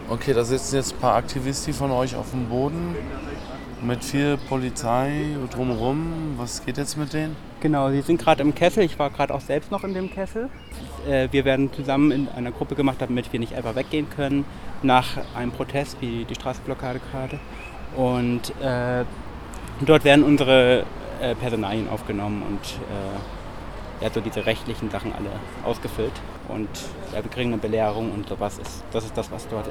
Okay, 0.09 0.33
da 0.33 0.45
sitzen 0.45 0.77
jetzt 0.77 0.95
ein 0.95 0.99
paar 0.99 1.17
Aktivisten 1.17 1.75
von 1.75 1.91
euch 1.91 2.15
auf 2.15 2.31
dem 2.31 2.47
Boden 2.47 2.97
mit 3.83 4.05
viel 4.05 4.37
Polizei 4.49 5.27
drumherum. 5.51 6.35
Was 6.37 6.65
geht 6.65 6.79
jetzt 6.79 6.97
mit 6.97 7.13
denen? 7.13 7.37
Genau, 7.61 7.91
sie 7.91 8.01
sind 8.01 8.21
gerade 8.21 8.43
im 8.43 8.55
Kessel. 8.55 8.85
Ich 8.85 8.99
war 8.99 9.11
gerade 9.11 9.35
auch 9.35 9.41
selbst 9.41 9.71
noch 9.71 9.85
in 9.85 9.95
dem 9.95 10.11
Kessel. 10.11 10.49
Äh, 11.09 11.29
wir 11.31 11.45
werden 11.45 11.73
zusammen 11.73 12.11
in 12.11 12.29
einer 12.29 12.53
Gruppe 12.53 12.75
gemacht, 12.75 12.97
damit 13.01 13.33
wir 13.33 13.41
nicht 13.41 13.55
einfach 13.55 13.75
weggehen 13.75 14.09
können 14.11 14.45
nach 14.83 15.07
einem 15.35 15.53
Protest 15.53 16.01
wie 16.01 16.25
die 16.25 16.35
Straßenblockade 16.35 17.01
gerade. 17.11 17.39
Und 17.97 18.53
äh, 18.63 19.05
dort 19.87 20.05
werden 20.05 20.25
unsere 20.25 20.85
äh, 21.21 21.35
Personalien 21.35 21.89
aufgenommen 21.89 22.43
und 22.43 22.61
äh, 22.61 24.05
ja, 24.05 24.11
so 24.11 24.21
diese 24.21 24.47
rechtlichen 24.47 24.91
Sachen 24.91 25.13
alle 25.13 25.31
ausgefüllt. 25.65 26.13
Und 26.49 26.69
ja, 27.13 27.23
wir 27.23 27.31
kriegen 27.31 27.53
eine 27.53 27.61
Belehrung 27.61 28.13
und 28.13 28.29
sowas. 28.29 28.59
Ist, 28.59 28.85
das 28.93 29.05
ist 29.05 29.17
das, 29.17 29.31
was 29.31 29.47
dort 29.49 29.67
äh, 29.67 29.71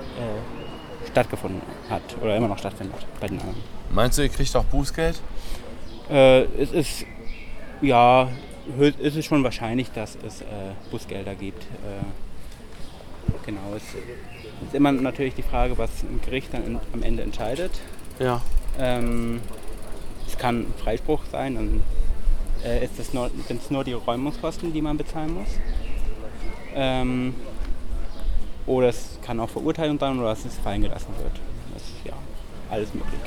stattgefunden 1.09 1.61
hat 1.89 2.01
oder 2.21 2.35
immer 2.35 2.47
noch 2.47 2.57
stattfindet 2.57 3.05
bei 3.19 3.27
den 3.27 3.39
anderen. 3.39 3.61
Meinst 3.89 4.17
du, 4.17 4.23
ihr 4.23 4.29
kriegt 4.29 4.55
auch 4.55 4.65
Bußgeld? 4.65 5.21
Äh, 6.09 6.43
es 6.61 6.71
ist, 6.71 7.05
ja, 7.81 8.27
es 9.01 9.15
ist 9.15 9.25
schon 9.25 9.43
wahrscheinlich, 9.43 9.91
dass 9.91 10.17
es 10.25 10.41
äh, 10.41 10.45
Bußgelder 10.91 11.35
gibt. 11.35 11.63
Äh, 11.63 13.45
genau, 13.45 13.73
es 13.75 13.83
ist 13.83 14.73
immer 14.73 14.91
natürlich 14.91 15.35
die 15.35 15.43
Frage, 15.43 15.77
was 15.77 15.89
ein 16.03 16.19
Gericht 16.23 16.53
dann 16.53 16.65
in, 16.65 16.79
am 16.93 17.03
Ende 17.03 17.23
entscheidet. 17.23 17.71
Ja. 18.19 18.41
Ähm, 18.79 19.41
es 20.27 20.37
kann 20.37 20.65
Freispruch 20.83 21.21
sein, 21.31 21.55
dann 21.55 21.81
äh, 22.65 22.83
ist 22.83 22.99
es 22.99 23.13
nur, 23.13 23.29
sind 23.47 23.61
es 23.61 23.71
nur 23.71 23.83
die 23.83 23.93
Räumungskosten, 23.93 24.73
die 24.73 24.81
man 24.81 24.97
bezahlen 24.97 25.33
muss. 25.33 25.47
Ähm, 26.75 27.33
oder 28.65 28.89
es 28.89 29.17
kann 29.21 29.39
auch 29.39 29.49
Verurteilung 29.49 29.97
sein 29.99 30.19
oder 30.19 30.29
dass 30.29 30.45
es 30.45 30.55
fallen 30.55 30.81
gelassen 30.81 31.13
wird. 31.21 31.31
Das 31.73 31.83
ist 31.83 32.05
ja 32.05 32.13
alles 32.69 32.93
möglich. 32.93 33.19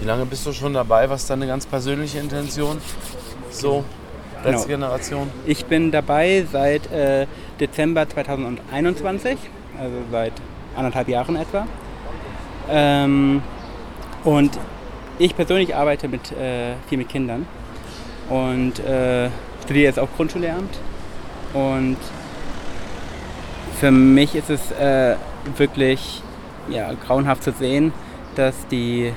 Wie 0.00 0.06
lange 0.06 0.24
bist 0.24 0.46
du 0.46 0.52
schon 0.52 0.72
dabei? 0.72 1.10
Was 1.10 1.22
ist 1.22 1.30
deine 1.30 1.46
ganz 1.46 1.66
persönliche 1.66 2.18
Intention? 2.18 2.78
So, 3.50 3.84
letzte 4.42 4.68
Genau. 4.68 4.86
Generation. 4.86 5.30
Ich 5.44 5.66
bin 5.66 5.90
dabei 5.90 6.46
seit 6.50 6.90
äh, 6.90 7.26
Dezember 7.60 8.08
2021, 8.08 9.36
also 9.78 9.96
seit 10.10 10.32
anderthalb 10.74 11.08
Jahren 11.08 11.36
etwa. 11.36 11.66
Ähm, 12.70 13.42
und 14.24 14.58
ich 15.18 15.36
persönlich 15.36 15.74
arbeite 15.74 16.08
mit, 16.08 16.32
äh, 16.32 16.74
viel 16.88 16.98
mit 16.98 17.08
Kindern 17.08 17.46
und 18.28 18.78
äh, 18.80 19.28
studiere 19.64 19.84
jetzt 19.84 19.98
auch 19.98 20.08
Grundschullehramt. 20.16 20.78
Und 21.52 21.96
für 23.78 23.90
mich 23.90 24.34
ist 24.34 24.50
es 24.50 24.70
äh, 24.72 25.16
wirklich 25.56 26.22
ja, 26.68 26.92
grauenhaft 26.94 27.42
zu 27.42 27.52
sehen, 27.52 27.92
dass 28.36 28.54
die 28.68 29.12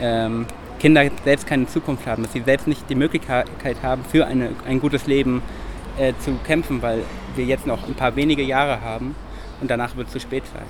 ähm, 0.00 0.46
Kinder 0.78 1.08
selbst 1.24 1.46
keine 1.46 1.66
Zukunft 1.66 2.06
haben, 2.06 2.22
dass 2.22 2.32
sie 2.32 2.42
selbst 2.42 2.66
nicht 2.66 2.88
die 2.90 2.94
Möglichkeit 2.94 3.46
haben, 3.82 4.04
für 4.04 4.26
eine, 4.26 4.50
ein 4.68 4.80
gutes 4.80 5.06
Leben 5.06 5.42
äh, 5.98 6.12
zu 6.20 6.32
kämpfen, 6.44 6.82
weil 6.82 7.02
wir 7.34 7.44
jetzt 7.44 7.66
noch 7.66 7.88
ein 7.88 7.94
paar 7.94 8.16
wenige 8.16 8.42
Jahre 8.42 8.82
haben 8.82 9.14
und 9.60 9.70
danach 9.70 9.96
wird 9.96 10.08
es 10.08 10.12
zu 10.12 10.20
spät 10.20 10.44
sein. 10.52 10.66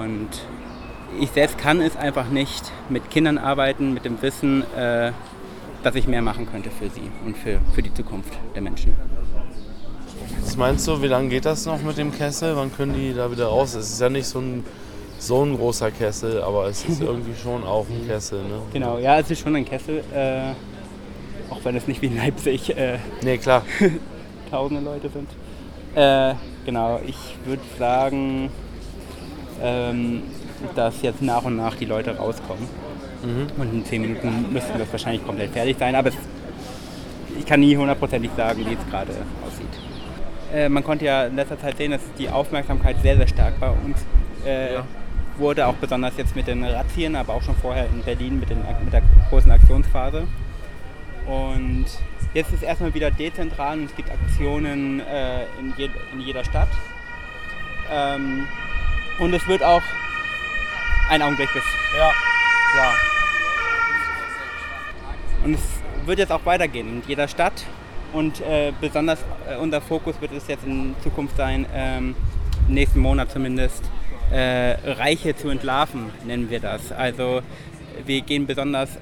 Und 0.00 0.28
ich 1.20 1.30
selbst 1.30 1.58
kann 1.58 1.80
es 1.80 1.96
einfach 1.96 2.28
nicht 2.28 2.70
mit 2.88 3.10
Kindern 3.10 3.38
arbeiten, 3.38 3.94
mit 3.94 4.04
dem 4.04 4.20
Wissen, 4.22 4.62
äh, 4.76 5.12
dass 5.82 5.94
ich 5.94 6.06
mehr 6.06 6.22
machen 6.22 6.50
könnte 6.50 6.70
für 6.70 6.88
sie 6.90 7.10
und 7.24 7.36
für, 7.36 7.60
für 7.74 7.82
die 7.82 7.92
Zukunft 7.92 8.32
der 8.54 8.62
Menschen. 8.62 8.94
Was 10.40 10.56
meinst 10.56 10.86
du, 10.86 11.02
wie 11.02 11.06
lange 11.06 11.28
geht 11.28 11.44
das 11.44 11.66
noch 11.66 11.82
mit 11.82 11.98
dem 11.98 12.12
Kessel? 12.12 12.56
Wann 12.56 12.74
können 12.74 12.94
die 12.94 13.14
da 13.14 13.30
wieder 13.30 13.46
raus? 13.46 13.74
Es 13.74 13.90
ist 13.90 14.00
ja 14.00 14.08
nicht 14.08 14.26
so 14.26 14.40
ein, 14.40 14.64
so 15.18 15.44
ein 15.44 15.56
großer 15.56 15.90
Kessel, 15.90 16.42
aber 16.42 16.66
es 16.66 16.84
ist 16.84 17.00
irgendwie 17.00 17.34
schon 17.40 17.64
auch 17.64 17.86
ein 17.88 18.06
Kessel. 18.06 18.42
Ne? 18.42 18.62
Genau, 18.72 18.98
ja, 18.98 19.18
es 19.18 19.30
ist 19.30 19.40
schon 19.40 19.56
ein 19.56 19.64
Kessel, 19.64 20.02
äh, 20.14 20.52
auch 21.50 21.64
wenn 21.64 21.76
es 21.76 21.86
nicht 21.86 22.02
wie 22.02 22.06
in 22.06 22.16
Leipzig 22.16 22.76
äh, 22.76 22.98
Nee, 23.22 23.38
klar. 23.38 23.62
tausende 24.50 24.82
Leute 24.82 25.08
sind. 25.08 25.28
Äh, 25.94 26.34
genau, 26.64 27.00
ich 27.06 27.16
würde 27.44 27.62
sagen, 27.78 28.50
ähm, 29.62 30.22
dass 30.74 31.02
jetzt 31.02 31.22
nach 31.22 31.44
und 31.44 31.56
nach 31.56 31.74
die 31.76 31.84
Leute 31.84 32.16
rauskommen. 32.16 32.66
Und 33.56 33.72
in 33.72 33.84
zehn 33.84 34.02
Minuten 34.02 34.52
müssten 34.52 34.78
das 34.78 34.90
wahrscheinlich 34.90 35.24
komplett 35.24 35.52
fertig 35.52 35.76
sein, 35.78 35.94
aber 35.94 36.08
es, 36.08 36.16
ich 37.38 37.46
kann 37.46 37.60
nie 37.60 37.76
hundertprozentig 37.76 38.30
sagen, 38.36 38.66
wie 38.66 38.74
es 38.74 38.90
gerade 38.90 39.12
aussieht. 39.46 39.68
Äh, 40.52 40.68
man 40.68 40.82
konnte 40.82 41.04
ja 41.04 41.26
in 41.26 41.36
letzter 41.36 41.58
Zeit 41.58 41.76
sehen, 41.76 41.92
dass 41.92 42.00
die 42.18 42.28
Aufmerksamkeit 42.28 42.96
sehr, 43.00 43.16
sehr 43.16 43.28
stark 43.28 43.60
bei 43.60 43.70
uns 43.70 43.98
äh, 44.44 44.80
wurde, 45.38 45.66
auch 45.66 45.74
besonders 45.74 46.16
jetzt 46.16 46.34
mit 46.34 46.48
den 46.48 46.64
Razzien, 46.64 47.14
aber 47.14 47.34
auch 47.34 47.42
schon 47.42 47.54
vorher 47.56 47.86
in 47.86 48.02
Berlin 48.02 48.40
mit, 48.40 48.50
den, 48.50 48.58
mit 48.84 48.92
der 48.92 49.02
großen 49.30 49.50
Aktionsphase. 49.50 50.24
Und 51.26 51.86
jetzt 52.34 52.48
ist 52.48 52.56
es 52.56 52.62
erstmal 52.62 52.92
wieder 52.92 53.10
dezentral 53.10 53.78
und 53.78 53.84
es 53.84 53.94
gibt 53.94 54.10
Aktionen 54.10 55.00
äh, 55.00 55.42
in, 55.60 55.72
je, 55.76 55.90
in 56.12 56.20
jeder 56.20 56.44
Stadt. 56.44 56.68
Ähm, 57.90 58.46
und 59.20 59.32
es 59.32 59.46
wird 59.46 59.62
auch 59.62 59.82
ein 61.08 61.22
Augenblick 61.22 61.52
bis. 61.52 61.62
Ja, 61.96 62.10
klar. 62.72 62.94
Und 65.44 65.54
es 65.54 66.06
wird 66.06 66.18
jetzt 66.18 66.32
auch 66.32 66.44
weitergehen 66.44 66.88
in 66.88 67.02
jeder 67.08 67.28
Stadt. 67.28 67.64
Und 68.12 68.40
äh, 68.42 68.72
besonders 68.80 69.20
äh, 69.48 69.56
unser 69.56 69.80
Fokus 69.80 70.20
wird 70.20 70.32
es 70.32 70.46
jetzt 70.46 70.64
in 70.64 70.94
Zukunft 71.02 71.36
sein, 71.36 71.66
ähm, 71.74 72.14
im 72.68 72.74
nächsten 72.74 73.00
Monat 73.00 73.30
zumindest, 73.30 73.82
äh, 74.30 74.76
Reiche 74.84 75.34
zu 75.34 75.48
entlarven, 75.48 76.10
nennen 76.24 76.50
wir 76.50 76.60
das. 76.60 76.92
Also 76.92 77.42
wir 78.04 78.20
gehen 78.22 78.46
besonders 78.46 78.98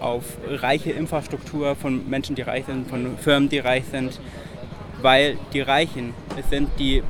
auf 0.00 0.24
reiche 0.48 0.90
Infrastruktur 0.90 1.76
von 1.76 2.08
Menschen, 2.08 2.34
die 2.34 2.42
reich 2.42 2.66
sind, 2.66 2.88
von 2.88 3.16
Firmen, 3.18 3.48
die 3.48 3.60
reich 3.60 3.84
sind, 3.90 4.18
weil 5.00 5.38
die 5.52 5.60
Reichen 5.60 6.14
es 6.36 6.48
sind, 6.50 6.68
die 6.78 7.02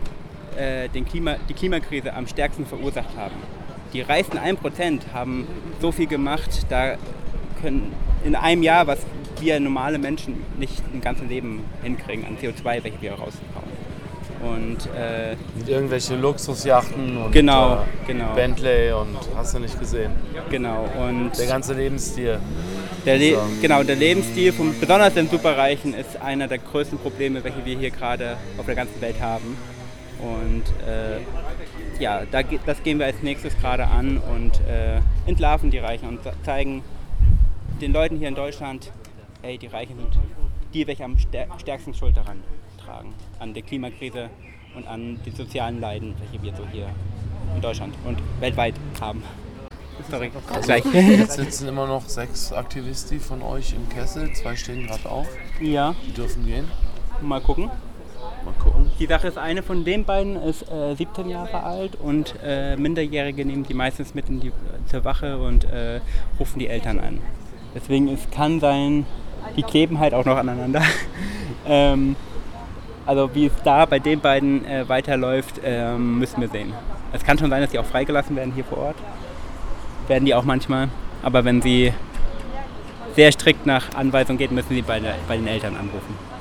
äh, 0.57 0.89
den 0.91 1.07
Klima, 1.07 1.37
die 1.49 1.55
Klimakrise 1.55 2.13
am 2.13 2.27
stärksten 2.27 2.67
verursacht 2.67 3.17
haben. 3.17 3.37
Die 3.93 4.01
reichsten 4.01 4.39
1% 4.39 5.01
haben 5.13 5.47
so 5.81 5.93
viel 5.93 6.07
gemacht, 6.07 6.67
da 6.71 6.97
können 7.61 7.93
in 8.25 8.35
einem 8.35 8.63
Jahr, 8.63 8.87
was 8.87 8.99
wir 9.41 9.59
normale 9.61 9.99
Menschen 9.99 10.43
nicht 10.59 10.83
ein 10.95 11.01
ganzes 11.01 11.29
Leben 11.29 11.65
hinkriegen 11.83 12.25
an 12.25 12.37
CO2, 12.39 12.85
welche 12.85 13.01
wir 13.01 13.13
rausbekommen. 13.13 13.73
Und 14.43 14.87
äh, 14.97 15.37
Und 15.59 15.69
irgendwelche 15.69 16.17
Luxusjachten 16.17 17.17
und 17.17 17.33
Genau, 17.33 17.75
äh, 17.75 18.07
genau. 18.07 18.35
Bentley 18.35 18.93
und 18.93 19.17
hast 19.37 19.55
du 19.55 19.61
nicht 19.61 19.79
gesehen. 19.79 20.11
genau 20.51 20.89
und 20.99 21.39
Der 21.39 21.47
ganze 21.47 21.75
Lebensstil. 21.75 22.39
Der, 23.07 23.19
Le 23.19 23.35
So. 23.35 23.41
genau, 23.61 23.83
der 23.85 23.97
Lebensstil, 23.97 24.53
von, 24.53 24.75
besonders 24.81 25.15
den 25.15 25.29
Superreichen, 25.29 25.95
ist 25.95 26.21
einer 26.21 26.49
der 26.49 26.59
größten 26.59 26.99
Probleme, 26.99 27.43
welche 27.45 27.65
wir 27.65 27.77
hier 27.79 27.91
gerade 27.91 28.37
auf 28.59 28.67
der 28.67 28.75
ganzen 28.75 29.01
Welt 29.01 29.21
haben. 29.21 29.57
Und 30.23 30.63
äh, 30.87 31.19
ja, 32.01 32.23
da, 32.31 32.43
das 32.43 32.83
gehen 32.83 32.99
wir 32.99 33.07
als 33.07 33.23
nächstes 33.23 33.59
gerade 33.59 33.87
an 33.87 34.19
und 34.19 34.61
äh, 34.69 35.01
entlarven 35.27 35.71
die 35.71 35.79
Reichen 35.79 36.09
und 36.09 36.21
zeigen 36.45 36.83
den 37.81 37.93
Leuten 37.93 38.17
hier 38.19 38.29
in 38.29 38.37
Deutschland, 38.37 38.93
ey, 39.43 39.59
die 39.59 39.67
Reichen 39.67 39.97
sind 39.97 40.19
die, 40.73 40.87
welche 40.87 41.05
am 41.05 41.19
stär 41.19 41.49
stärksten 41.59 41.93
Schuld 41.93 42.17
daran 42.17 42.43
tragen, 42.83 43.13
an 43.41 43.53
der 43.53 43.63
Klimakrise 43.63 44.31
und 44.77 44.87
an 44.87 45.19
den 45.27 45.35
sozialen 45.35 45.81
Leiden, 45.81 46.15
welche 46.21 46.43
wir 46.43 46.55
so 46.57 46.67
hier 46.71 46.89
in 47.55 47.61
Deutschland 47.61 47.95
und 48.05 48.19
weltweit 48.41 48.75
haben. 49.01 49.23
Sorry, 50.11 50.31
gleich. 50.65 50.85
Jetzt 50.95 51.35
sitzen 51.35 51.69
immer 51.69 51.87
noch 51.87 52.09
sechs 52.09 52.53
Aktivisten 52.53 53.21
von 53.21 53.43
euch 53.43 53.75
im 53.75 53.89
Kessel. 53.89 54.33
Zwei 54.33 54.57
stehen 54.57 54.87
gerade 54.87 55.09
auf. 55.09 55.29
ja, 55.61 55.95
Die 56.07 56.13
dürfen 56.13 56.47
gehen. 56.47 56.65
mal 57.21 57.41
gucken. 57.41 57.71
Mal 58.45 58.55
gucken. 58.63 58.91
Die 58.99 59.07
Sache 59.07 59.29
ist, 59.29 59.39
eine 59.39 59.63
von 59.63 59.85
den 59.85 60.05
beiden 60.05 60.37
ist 60.37 60.71
äh, 60.71 60.95
17 60.95 61.29
Jahre 61.29 61.63
alt 61.63 61.97
und 61.97 62.35
äh, 62.45 62.77
Minderjährige 62.77 63.45
nehmen 63.45 63.65
die 63.65 63.75
meistens 63.75 64.15
mit 64.15 64.29
in 64.29 64.41
die, 64.41 64.53
zur 64.87 65.05
Wache 65.05 65.39
und 65.39 65.65
äh, 65.65 66.01
rufen 66.39 66.59
die 66.59 66.69
Eltern 66.69 66.99
an. 66.99 67.21
Deswegen 67.75 68.09
es 68.09 68.31
kann 68.31 68.61
sein, 68.61 69.07
die 69.57 69.63
kleben 69.63 69.99
halt 69.99 70.15
auch 70.15 70.25
noch 70.25 70.37
aneinander. 70.37 70.83
ähm, 71.67 72.17
also 73.07 73.35
wie 73.35 73.47
es 73.47 73.53
da 73.65 73.85
bei 73.87 73.99
den 73.99 74.21
beiden 74.21 74.65
äh, 74.65 74.89
weiterläuft, 74.89 75.61
ähm, 75.65 76.19
müssen 76.19 76.41
wir 76.41 76.49
sehen. 76.49 76.73
Es 77.13 77.25
kann 77.25 77.39
schon 77.39 77.51
sein, 77.51 77.61
dass 77.61 77.71
die 77.71 77.79
auch 77.79 77.85
freigelassen 77.85 78.37
werden 78.37 78.53
hier 78.55 78.65
vor 78.65 78.79
Ort. 78.79 78.97
Werden 80.09 80.25
die 80.25 80.35
auch 80.35 80.45
manchmal. 80.45 80.89
Aber 81.23 81.45
wenn 81.45 81.63
sie 81.63 81.93
sehr 83.15 83.31
strikt 83.33 83.67
nach 83.67 83.95
Anweisung 83.95 84.39
geht, 84.39 84.51
müssen 84.51 84.75
sie 84.75 84.83
bei, 84.83 85.01
der, 85.01 85.15
bei 85.29 85.37
den 85.37 85.47
Eltern 85.47 85.77
anrufen. 85.77 86.32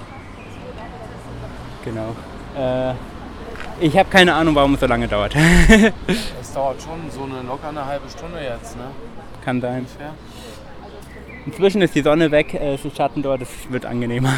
Genau. 1.84 2.16
Äh, 2.58 2.94
ich 3.80 3.98
habe 3.98 4.10
keine 4.10 4.34
Ahnung, 4.34 4.54
warum 4.56 4.76
es 4.76 4.80
so 4.80 4.86
lange 4.86 5.08
dauert. 5.08 5.36
Es 6.42 6.54
dauert 6.54 6.82
schon 6.82 7.10
so 7.10 7.24
eine 7.24 7.48
locker 7.48 7.70
eine 7.70 7.86
halbe 7.86 8.10
Stunde 8.10 8.40
jetzt, 8.42 8.76
ne? 8.76 8.84
Kann 9.44 9.62
sein. 9.62 9.80
Ungefähr. 9.80 10.14
Inzwischen 11.46 11.82
ist 11.82 11.96
die 11.96 12.02
Sonne 12.02 12.30
weg, 12.30 12.54
äh, 12.54 12.76
es 12.76 12.86
ist 12.86 12.98
Schatten 12.98 13.24
dort, 13.24 13.42
es 13.42 13.50
wird 13.70 13.86
angenehmer. 13.86 14.34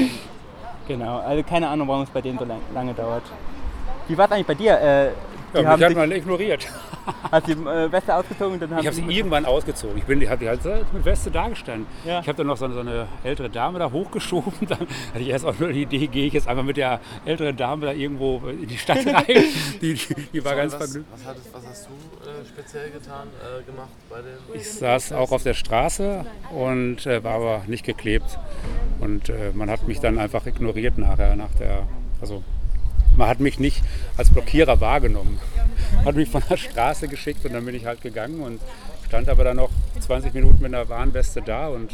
genau, 0.88 1.18
also 1.18 1.42
keine 1.42 1.68
Ahnung, 1.68 1.88
warum 1.88 2.02
es 2.04 2.10
bei 2.10 2.20
denen 2.20 2.38
so 2.38 2.44
lang, 2.44 2.60
lange 2.72 2.94
dauert. 2.94 3.24
Wie 4.08 4.16
war 4.16 4.26
es 4.26 4.32
eigentlich 4.32 4.46
bei 4.46 4.54
dir? 4.54 4.80
Äh, 4.80 5.08
die 5.54 5.58
Ja, 5.58 5.68
haben 5.68 5.78
mich 5.80 5.88
hat 5.88 5.96
man 5.96 6.12
ignoriert. 6.12 6.68
hast 7.30 7.46
die 7.46 7.52
äh, 7.52 7.92
Weste 7.92 8.14
ausgezogen 8.14 8.60
dann 8.60 8.70
haben 8.70 8.80
Ich 8.80 8.86
habe 8.86 8.96
sie 8.96 9.02
irgendwann 9.02 9.44
ausgezogen. 9.44 9.96
Ich 9.98 10.04
bin, 10.04 10.20
die 10.20 10.28
hat 10.28 10.40
die 10.40 10.48
halt 10.48 10.60
mit 10.92 11.04
Weste 11.04 11.30
dagestanden. 11.30 11.86
Ja. 12.04 12.20
Ich 12.20 12.28
habe 12.28 12.36
dann 12.36 12.46
noch 12.46 12.56
so 12.56 12.64
eine, 12.66 12.74
so 12.74 12.80
eine 12.80 13.06
ältere 13.24 13.50
Dame 13.50 13.78
da 13.78 13.90
hochgeschoben. 13.90 14.52
Dann 14.68 14.80
hatte 14.80 15.20
ich 15.20 15.28
erst 15.28 15.44
auch 15.44 15.58
nur 15.58 15.72
die 15.72 15.82
Idee, 15.82 16.06
gehe 16.06 16.26
ich 16.26 16.32
jetzt 16.32 16.48
einfach 16.48 16.64
mit 16.64 16.76
der 16.76 17.00
älteren 17.24 17.56
Dame 17.56 17.86
da 17.86 17.92
irgendwo 17.92 18.42
in 18.48 18.66
die 18.66 18.78
Stadt 18.78 18.98
rein. 19.06 19.44
Die, 19.80 19.94
die, 19.94 20.14
die 20.32 20.44
war 20.44 20.54
ganz 20.54 20.72
was, 20.72 20.84
vergnügt. 20.84 21.06
was, 21.12 21.26
hattest, 21.26 21.54
was 21.54 21.66
hast 21.66 21.86
du 21.86 22.28
äh, 22.28 22.46
speziell 22.46 22.90
getan, 22.90 23.28
äh, 23.40 23.62
gemacht 23.64 23.90
bei 24.08 24.16
den. 24.16 24.60
Ich 24.60 24.70
saß 24.70 25.12
auch 25.12 25.32
auf 25.32 25.42
der 25.42 25.54
Straße 25.54 26.24
und 26.54 27.06
äh, 27.06 27.22
war 27.24 27.34
aber 27.34 27.62
nicht 27.66 27.84
geklebt. 27.84 28.38
Und 29.00 29.28
äh, 29.28 29.52
man 29.54 29.70
hat 29.70 29.88
mich 29.88 30.00
dann 30.00 30.18
einfach 30.18 30.46
ignoriert 30.46 30.98
nachher. 30.98 31.34
Nach 31.36 31.52
der, 31.58 31.86
also 32.20 32.42
man 33.16 33.28
hat 33.28 33.40
mich 33.40 33.58
nicht 33.58 33.82
als 34.16 34.30
Blockierer 34.30 34.80
wahrgenommen. 34.80 35.38
Hat 36.04 36.14
mich 36.14 36.28
von 36.28 36.42
der 36.48 36.56
Straße 36.56 37.08
geschickt 37.08 37.44
und 37.44 37.52
dann 37.52 37.64
bin 37.64 37.74
ich 37.74 37.86
halt 37.86 38.00
gegangen 38.00 38.40
und 38.40 38.60
stand 39.06 39.28
aber 39.28 39.44
dann 39.44 39.56
noch 39.56 39.70
20 40.00 40.32
Minuten 40.34 40.62
mit 40.62 40.74
einer 40.74 40.88
Warnweste 40.88 41.42
da 41.42 41.68
und 41.68 41.92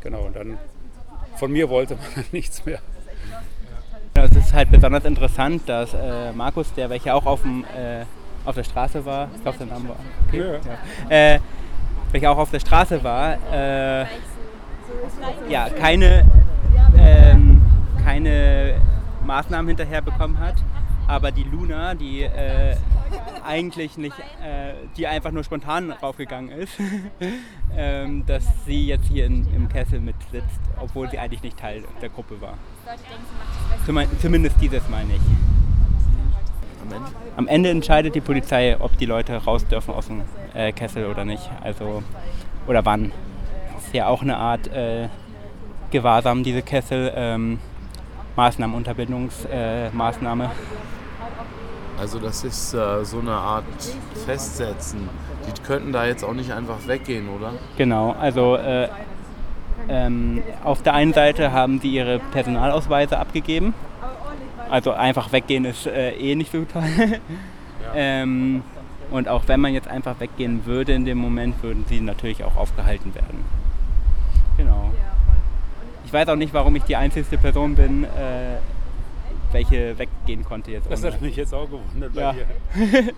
genau, 0.00 0.22
und 0.22 0.36
dann 0.36 0.58
von 1.36 1.52
mir 1.52 1.68
wollte 1.68 1.94
man 1.96 2.24
nichts 2.32 2.64
mehr. 2.64 2.78
Ja, 4.14 4.24
Es 4.24 4.34
ist 4.34 4.54
halt 4.54 4.70
besonders 4.70 5.04
interessant, 5.04 5.68
dass 5.68 5.92
äh, 5.92 6.32
Markus, 6.32 6.72
der 6.72 6.88
welcher 6.88 7.14
auch 7.14 7.26
auf, 7.26 7.42
dem, 7.42 7.64
äh, 7.64 8.04
auf 8.46 8.54
der 8.54 8.64
Straße 8.64 9.04
war, 9.04 9.28
ich 9.34 9.42
glaube, 9.42 9.58
sein 9.58 9.68
Name 9.68 9.90
war, 9.90 9.96
okay, 10.26 10.58
ja. 11.10 11.34
Äh, 11.34 11.40
welcher 12.12 12.30
auch 12.30 12.38
auf 12.38 12.50
der 12.50 12.60
Straße 12.60 13.04
war, 13.04 13.36
äh, 13.52 14.06
ja, 15.50 15.68
keine, 15.68 16.24
ähm, 16.96 17.60
keine 18.02 18.80
Maßnahmen 19.26 19.68
hinterher 19.68 20.00
bekommen 20.02 20.38
hat, 20.38 20.54
aber 21.08 21.30
die 21.30 21.44
Luna, 21.44 21.94
die 21.94 22.22
äh, 22.22 22.76
eigentlich 23.46 23.96
nicht, 23.96 24.18
äh, 24.18 24.74
die 24.96 25.06
einfach 25.06 25.30
nur 25.30 25.44
spontan 25.44 25.90
raufgegangen 25.92 26.50
ist, 26.50 26.72
ähm, 27.76 28.24
dass 28.26 28.44
sie 28.66 28.86
jetzt 28.86 29.06
hier 29.06 29.26
in, 29.26 29.46
im 29.54 29.68
Kessel 29.68 30.00
mitsitzt, 30.00 30.60
obwohl 30.80 31.08
sie 31.10 31.18
eigentlich 31.18 31.42
nicht 31.42 31.58
Teil 31.58 31.84
der 32.02 32.08
Gruppe 32.08 32.40
war. 32.40 32.54
Zume- 33.86 34.06
Zumindest 34.20 34.56
dieses 34.60 34.88
Mal 34.88 35.04
nicht. 35.04 35.20
Am 36.82 36.92
Ende? 36.92 37.10
Am 37.36 37.48
Ende 37.48 37.70
entscheidet 37.70 38.14
die 38.14 38.20
Polizei, 38.20 38.76
ob 38.78 38.96
die 38.98 39.06
Leute 39.06 39.36
raus 39.44 39.66
dürfen 39.66 39.92
aus 39.94 40.06
dem 40.06 40.22
äh, 40.54 40.72
Kessel 40.72 41.06
oder 41.06 41.24
nicht. 41.24 41.48
Also, 41.62 42.02
oder 42.66 42.84
wann. 42.84 43.12
Das 43.74 43.86
ist 43.86 43.94
ja 43.94 44.06
auch 44.08 44.22
eine 44.22 44.36
Art 44.36 44.68
äh, 44.68 45.08
Gewahrsam, 45.90 46.42
diese 46.42 46.62
Kessel. 46.62 47.12
Ähm, 47.14 47.58
Maßnahmen, 48.36 48.76
Unterbindungsmaßnahme. 48.76 50.44
Äh. 50.44 50.48
Also 51.98 52.18
das 52.18 52.44
ist 52.44 52.74
äh, 52.74 53.04
so 53.04 53.20
eine 53.20 53.32
Art 53.32 53.64
Festsetzen. 54.26 55.08
Die 55.46 55.62
könnten 55.62 55.92
da 55.92 56.06
jetzt 56.06 56.24
auch 56.24 56.34
nicht 56.34 56.52
einfach 56.52 56.86
weggehen, 56.86 57.28
oder? 57.28 57.52
Genau, 57.78 58.14
also 58.20 58.56
äh, 58.56 58.88
ähm, 59.88 60.42
auf 60.62 60.82
der 60.82 60.94
einen 60.94 61.14
Seite 61.14 61.52
haben 61.52 61.80
sie 61.80 61.88
ihre 61.88 62.18
Personalausweise 62.18 63.18
abgegeben. 63.18 63.72
Also 64.68 64.92
einfach 64.92 65.32
weggehen 65.32 65.64
ist 65.64 65.86
äh, 65.86 66.12
eh 66.12 66.34
nicht 66.34 66.52
so 66.52 66.64
toll. 66.64 66.82
ähm, 67.94 68.62
und 69.10 69.28
auch 69.28 69.44
wenn 69.46 69.60
man 69.60 69.72
jetzt 69.72 69.88
einfach 69.88 70.18
weggehen 70.20 70.66
würde 70.66 70.92
in 70.92 71.04
dem 71.04 71.18
Moment, 71.18 71.62
würden 71.62 71.84
sie 71.88 72.00
natürlich 72.00 72.44
auch 72.44 72.56
aufgehalten 72.56 73.14
werden. 73.14 73.44
Ich 76.06 76.12
weiß 76.12 76.28
auch 76.28 76.36
nicht, 76.36 76.54
warum 76.54 76.74
ich 76.76 76.84
die 76.84 76.96
einzigste 76.96 77.36
Person 77.36 77.74
bin, 77.74 78.04
äh, 78.04 78.08
welche 79.52 79.98
weggehen 79.98 80.44
konnte 80.44 80.70
jetzt. 80.70 80.90
Das 80.90 81.02
ohne- 81.02 81.12
hat 81.12 81.20
mich 81.20 81.36
jetzt 81.36 81.52
auch 81.52 81.66
gewundert 81.68 82.14
bei 82.14 82.20
Ja. 82.20 82.32
dir. 82.32 82.46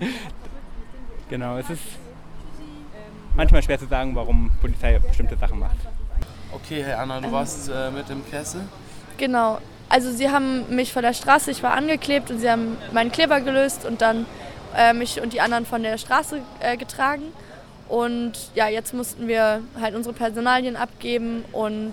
Genau, 1.31 1.59
es 1.59 1.69
ist 1.69 1.83
manchmal 3.37 3.63
schwer 3.63 3.79
zu 3.79 3.85
sagen, 3.87 4.15
warum 4.17 4.51
Polizei 4.63 4.99
bestimmte 4.99 5.37
Sachen 5.37 5.59
macht. 5.59 5.77
Okay, 6.53 6.83
hey 6.83 6.95
Anna, 6.95 7.21
du 7.21 7.31
warst 7.31 7.69
äh, 7.69 7.91
mit 7.91 8.09
dem 8.09 8.25
Kessel. 8.31 8.63
Genau. 9.19 9.59
Also 9.91 10.11
sie 10.11 10.31
haben 10.31 10.75
mich 10.75 10.91
von 10.91 11.03
der 11.03 11.13
Straße, 11.13 11.51
ich 11.51 11.63
war 11.63 11.73
angeklebt 11.75 12.31
und 12.31 12.39
sie 12.39 12.49
haben 12.51 12.79
meinen 12.93 13.13
Kleber 13.13 13.43
gelöst 13.43 13.85
und 13.85 14.01
dann 14.01 14.25
äh, 14.75 14.95
mich 14.95 15.21
und 15.21 15.35
die 15.35 15.43
anderen 15.43 15.67
von 15.67 15.83
der 15.83 15.99
Straße 15.99 16.41
äh, 16.61 16.79
getragen. 16.79 17.25
Und 17.89 18.33
ja, 18.55 18.69
jetzt 18.69 18.95
mussten 18.95 19.29
wir 19.29 19.61
halt 19.79 19.95
unsere 19.95 20.15
Personalien 20.15 20.77
abgeben 20.77 21.45
und 21.53 21.93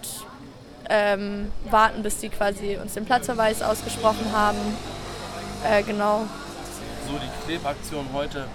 ähm, 0.89 1.52
warten, 1.69 2.04
bis 2.04 2.17
die 2.19 2.30
quasi 2.30 2.78
uns 2.82 2.93
den 2.93 3.06
Platzverweis 3.06 3.62
ausgesprochen 3.62 4.32
haben. 4.34 4.58
Äh, 5.69 5.84
genau. 5.84 6.26
So 7.08 7.13
die 7.17 7.45
Klebaktion 7.45 8.08
heute. 8.13 8.45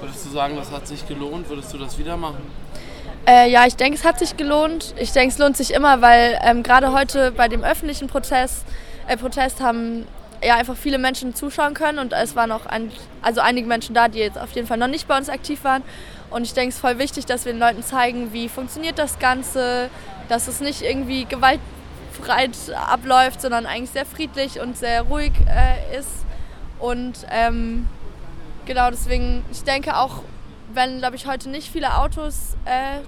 Würdest 0.00 0.26
du 0.26 0.30
sagen, 0.30 0.56
das 0.56 0.70
hat 0.70 0.86
sich 0.88 1.06
gelohnt? 1.06 1.48
Würdest 1.48 1.72
du 1.72 1.78
das 1.78 1.98
wieder 1.98 2.16
machen? 2.16 2.42
Äh, 3.26 3.50
ja, 3.50 3.66
ich 3.66 3.76
denke, 3.76 3.96
es 3.96 4.04
hat 4.04 4.18
sich 4.18 4.36
gelohnt. 4.36 4.94
Ich 4.98 5.12
denke, 5.12 5.32
es 5.32 5.38
lohnt 5.38 5.56
sich 5.56 5.72
immer, 5.72 6.02
weil 6.02 6.38
ähm, 6.42 6.62
gerade 6.64 6.92
heute 6.92 7.30
bei 7.30 7.46
dem 7.46 7.62
öffentlichen 7.62 8.08
Protest, 8.08 8.64
äh, 9.06 9.16
Protest 9.16 9.60
haben 9.60 10.06
ja 10.44 10.56
einfach 10.56 10.76
viele 10.76 10.98
Menschen 10.98 11.34
zuschauen 11.34 11.74
können 11.74 12.00
und 12.00 12.12
es 12.12 12.34
waren 12.34 12.50
auch 12.50 12.66
ein, 12.66 12.90
also 13.22 13.40
einige 13.40 13.68
Menschen 13.68 13.94
da, 13.94 14.08
die 14.08 14.18
jetzt 14.18 14.38
auf 14.38 14.50
jeden 14.52 14.66
Fall 14.66 14.76
noch 14.76 14.88
nicht 14.88 15.06
bei 15.06 15.16
uns 15.16 15.28
aktiv 15.28 15.62
waren. 15.62 15.84
Und 16.32 16.44
ich 16.44 16.54
denke, 16.54 16.70
es 16.70 16.76
ist 16.76 16.80
voll 16.80 16.98
wichtig, 16.98 17.26
dass 17.26 17.44
wir 17.44 17.52
den 17.52 17.60
Leuten 17.60 17.82
zeigen, 17.82 18.32
wie 18.32 18.48
funktioniert 18.48 18.98
das 18.98 19.18
Ganze, 19.18 19.90
dass 20.28 20.48
es 20.48 20.60
nicht 20.60 20.82
irgendwie 20.82 21.26
gewaltfrei 21.26 22.50
abläuft, 22.74 23.42
sondern 23.42 23.66
eigentlich 23.66 23.90
sehr 23.90 24.06
friedlich 24.06 24.60
und 24.60 24.76
sehr 24.76 25.02
ruhig 25.02 25.32
äh, 25.46 25.98
ist. 25.98 26.24
Und 26.78 27.26
ähm, 27.30 27.86
genau 28.64 28.90
deswegen, 28.90 29.44
ich 29.52 29.62
denke 29.62 29.96
auch, 29.96 30.22
wenn, 30.72 30.98
glaube 30.98 31.16
ich, 31.16 31.26
heute 31.26 31.50
nicht 31.50 31.70
viele 31.70 31.98
Autos 31.98 32.56
äh, 32.64 33.00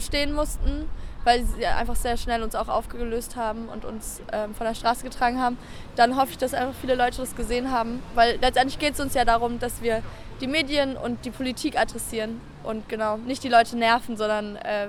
stehen 0.00 0.34
mussten, 0.34 0.88
weil 1.24 1.44
sie 1.44 1.66
einfach 1.66 1.96
sehr 1.96 2.16
schnell 2.16 2.42
uns 2.42 2.54
auch 2.54 2.68
aufgelöst 2.68 3.36
haben 3.36 3.68
und 3.68 3.84
uns 3.84 4.20
ähm, 4.32 4.54
von 4.54 4.66
der 4.66 4.74
Straße 4.74 5.04
getragen 5.04 5.40
haben, 5.40 5.58
dann 5.96 6.16
hoffe 6.16 6.32
ich, 6.32 6.38
dass 6.38 6.54
einfach 6.54 6.74
viele 6.80 6.94
Leute 6.94 7.18
das 7.18 7.34
gesehen 7.34 7.70
haben, 7.70 8.02
weil 8.14 8.38
letztendlich 8.40 8.78
geht 8.78 8.94
es 8.94 9.00
uns 9.00 9.14
ja 9.14 9.24
darum, 9.24 9.58
dass 9.58 9.82
wir 9.82 10.02
die 10.40 10.46
Medien 10.46 10.96
und 10.96 11.24
die 11.24 11.30
Politik 11.30 11.78
adressieren 11.78 12.40
und 12.64 12.88
genau 12.88 13.16
nicht 13.16 13.44
die 13.44 13.48
Leute 13.48 13.76
nerven, 13.76 14.16
sondern 14.16 14.56
äh, 14.56 14.88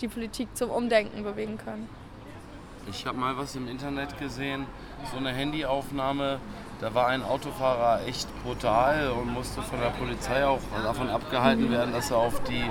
die 0.00 0.08
Politik 0.08 0.48
zum 0.54 0.70
Umdenken 0.70 1.22
bewegen 1.22 1.58
können. 1.58 1.88
Ich 2.88 3.06
habe 3.06 3.18
mal 3.18 3.36
was 3.36 3.54
im 3.56 3.68
Internet 3.68 4.18
gesehen, 4.18 4.66
so 5.10 5.18
eine 5.18 5.30
Handyaufnahme. 5.30 6.40
Da 6.80 6.94
war 6.94 7.08
ein 7.08 7.22
Autofahrer 7.22 8.06
echt 8.06 8.26
brutal 8.42 9.10
und 9.10 9.32
musste 9.32 9.60
von 9.60 9.78
der 9.80 9.90
Polizei 9.90 10.44
auch 10.46 10.60
davon 10.82 11.10
abgehalten 11.10 11.70
werden, 11.70 11.92
dass 11.92 12.10
er 12.10 12.16
auf 12.16 12.42
die 12.44 12.64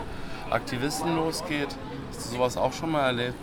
Aktivisten 0.49 1.15
losgeht. 1.15 1.69
Hast 2.09 2.25
du 2.25 2.35
sowas 2.35 2.57
auch 2.57 2.73
schon 2.73 2.91
mal 2.91 3.05
erlebt? 3.05 3.35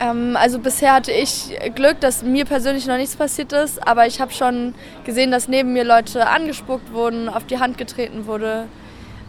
Ähm, 0.00 0.36
also 0.36 0.58
bisher 0.58 0.94
hatte 0.94 1.12
ich 1.12 1.56
Glück, 1.76 2.00
dass 2.00 2.22
mir 2.24 2.44
persönlich 2.44 2.86
noch 2.86 2.96
nichts 2.96 3.14
passiert 3.14 3.52
ist, 3.52 3.86
aber 3.86 4.06
ich 4.06 4.20
habe 4.20 4.32
schon 4.32 4.74
gesehen, 5.04 5.30
dass 5.30 5.46
neben 5.46 5.72
mir 5.72 5.84
Leute 5.84 6.26
angespuckt 6.26 6.92
wurden, 6.92 7.28
auf 7.28 7.44
die 7.44 7.58
Hand 7.58 7.78
getreten 7.78 8.26
wurde. 8.26 8.66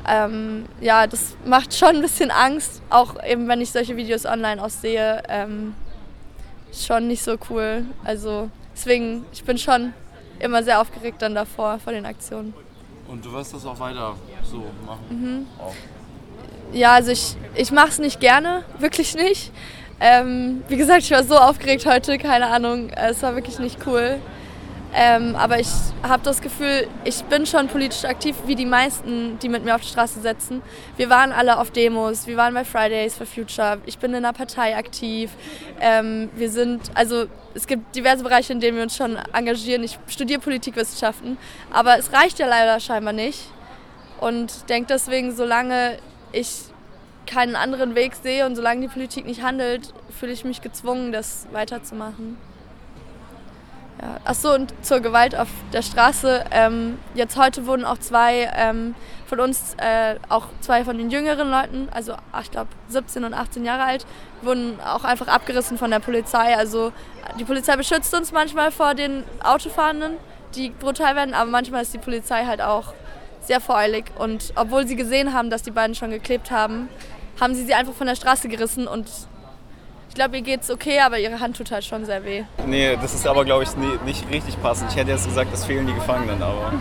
Ähm, 0.08 0.66
ja, 0.82 1.08
das 1.08 1.36
macht 1.46 1.74
schon 1.74 1.90
ein 1.90 2.02
bisschen 2.02 2.32
Angst, 2.32 2.82
auch 2.90 3.16
eben 3.24 3.48
wenn 3.48 3.62
ich 3.62 3.72
solche 3.72 3.96
Videos 3.96 4.26
online 4.26 4.62
auch 4.64 4.70
sehe. 4.70 5.24
Ähm, 5.30 5.76
schon 6.74 7.08
nicht 7.08 7.24
so 7.24 7.38
cool. 7.50 7.86
Also 8.04 8.50
deswegen, 8.74 9.26
ich 9.32 9.44
bin 9.44 9.58
schon 9.58 9.94
immer 10.40 10.64
sehr 10.64 10.82
aufgeregt 10.82 11.22
dann 11.22 11.36
davor, 11.36 11.80
vor 11.80 11.94
den 11.94 12.06
Aktionen. 12.06 12.54
Und 13.08 13.24
du 13.24 13.32
wirst 13.32 13.54
das 13.54 13.66
auch 13.66 13.80
weiter 13.80 14.16
so 14.44 14.64
machen? 14.86 15.06
Mhm. 15.10 15.48
Auch. 15.60 15.74
Ja, 16.74 16.94
also 16.94 17.12
ich, 17.12 17.36
ich 17.56 17.72
mache 17.72 17.90
es 17.90 18.00
nicht 18.00 18.20
gerne, 18.20 18.64
wirklich 18.80 19.16
nicht. 19.16 19.52
Ähm, 20.00 20.64
wie 20.68 20.78
gesagt, 20.78 21.04
ich 21.04 21.12
war 21.12 21.24
so 21.24 21.38
aufgeregt 21.38 21.86
heute, 21.86 22.18
keine 22.18 22.48
Ahnung, 22.48 22.90
es 22.90 23.22
war 23.22 23.36
wirklich 23.36 23.60
nicht 23.60 23.86
cool. 23.86 24.20
Ähm, 24.96 25.36
aber 25.36 25.60
ich 25.60 25.70
habe 26.04 26.22
das 26.24 26.40
Gefühl, 26.40 26.88
ich 27.04 27.24
bin 27.24 27.48
schon 27.48 27.68
politisch 27.68 28.06
aktiv, 28.06 28.36
wie 28.46 28.54
die 28.54 28.66
meisten, 28.66 29.40
die 29.40 29.50
mit 29.50 29.66
mir 29.66 29.74
auf 29.74 29.82
die 29.82 29.88
Straße 29.88 30.22
setzen. 30.22 30.62
Wir 30.98 31.10
waren 31.10 31.32
alle 31.32 31.58
auf 31.58 31.72
Demos, 31.72 32.28
wir 32.28 32.38
waren 32.38 32.54
bei 32.54 32.64
Fridays 32.64 33.16
for 33.16 33.26
Future, 33.26 33.80
ich 33.88 33.98
bin 33.98 34.12
in 34.12 34.18
einer 34.18 34.34
Partei 34.34 34.78
aktiv. 34.78 35.32
Ähm, 35.80 36.30
wir 36.36 36.52
sind, 36.52 36.92
also 36.94 37.26
es 37.56 37.66
gibt 37.66 37.96
diverse 37.96 38.24
Bereiche, 38.24 38.54
in 38.54 38.60
denen 38.60 38.78
wir 38.78 38.84
uns 38.84 38.96
schon 38.96 39.18
engagieren. 39.34 39.84
Ich 39.84 39.98
studiere 40.08 40.40
Politikwissenschaften, 40.40 41.38
aber 41.72 41.98
es 41.98 42.14
reicht 42.14 42.38
ja 42.38 42.46
leider 42.46 42.80
scheinbar 42.80 43.14
nicht. 43.14 43.50
Und 44.20 44.70
denke 44.70 44.88
deswegen, 44.94 45.36
solange 45.36 45.98
ich 46.32 46.66
keinen 47.26 47.56
anderen 47.56 47.96
Weg 47.96 48.14
sehe 48.16 48.46
und 48.46 48.56
solange 48.56 48.82
die 48.82 48.88
Politik 48.90 49.26
nicht 49.26 49.42
handelt, 49.42 49.92
fühle 50.20 50.34
ich 50.34 50.46
mich 50.46 50.62
gezwungen, 50.62 51.12
das 51.12 51.48
weiterzumachen. 51.52 52.38
Ja. 54.02 54.18
Achso, 54.26 54.54
und 54.54 54.74
zur 54.82 55.00
Gewalt 55.00 55.36
auf 55.36 55.48
der 55.72 55.82
Straße. 55.82 56.46
Ähm, 56.52 56.98
jetzt 57.14 57.38
heute 57.38 57.66
wurden 57.66 57.86
auch 57.86 57.98
zwei 57.98 58.52
ähm, 58.56 58.96
von 59.28 59.40
uns, 59.40 59.76
äh, 59.78 60.16
auch 60.30 60.48
zwei 60.62 60.84
von 60.84 60.98
den 60.98 61.10
jüngeren 61.10 61.50
Leuten, 61.50 61.90
also 61.92 62.14
ich 62.42 62.52
glaube 62.52 62.70
17 62.90 63.24
und 63.24 63.34
18 63.34 63.64
Jahre 63.66 63.84
alt, 63.84 64.06
wurden 64.42 64.80
auch 64.82 65.04
einfach 65.04 65.28
abgerissen 65.28 65.78
von 65.78 65.92
der 65.92 66.00
Polizei. 66.00 66.56
Also 66.58 66.92
die 67.40 67.46
Polizei 67.46 67.76
beschützt 67.76 68.14
uns 68.14 68.32
manchmal 68.32 68.72
vor 68.72 68.94
den 68.94 69.24
Autofahrenden, 69.44 70.18
die 70.56 70.70
brutal 70.70 71.16
werden, 71.16 71.34
aber 71.34 71.50
manchmal 71.50 71.82
ist 71.82 71.94
die 71.94 72.00
Polizei 72.00 72.46
halt 72.46 72.62
auch 72.62 72.94
sehr 73.42 73.60
voreilig. 73.60 74.06
Und 74.18 74.54
obwohl 74.56 74.88
sie 74.88 74.96
gesehen 74.96 75.34
haben, 75.34 75.50
dass 75.50 75.64
die 75.64 75.72
beiden 75.72 75.96
schon 75.96 76.12
geklebt 76.12 76.52
haben, 76.52 76.90
haben 77.40 77.56
sie 77.56 77.64
sie 77.64 77.74
einfach 77.74 77.94
von 77.94 78.08
der 78.08 78.16
Straße 78.16 78.48
gerissen 78.48 78.88
und 78.88 79.08
ich 80.14 80.16
glaube, 80.16 80.38
ihr 80.38 80.44
geht's 80.44 80.70
okay, 80.70 81.00
aber 81.00 81.18
ihre 81.18 81.40
Hand 81.40 81.58
tut 81.58 81.72
halt 81.72 81.84
schon 81.84 82.06
sehr 82.06 82.24
weh. 82.24 82.44
Nee, 82.68 82.96
das 83.02 83.16
ist 83.16 83.26
aber, 83.26 83.44
glaube 83.46 83.64
ich, 83.64 83.76
nie, 83.76 83.98
nicht 84.06 84.30
richtig 84.30 84.62
passend. 84.62 84.92
Ich 84.92 84.96
hätte 84.96 85.10
jetzt 85.10 85.26
gesagt, 85.26 85.52
es 85.52 85.66
fehlen 85.66 85.88
die 85.88 85.94
Gefangenen, 85.96 86.40
aber 86.40 86.72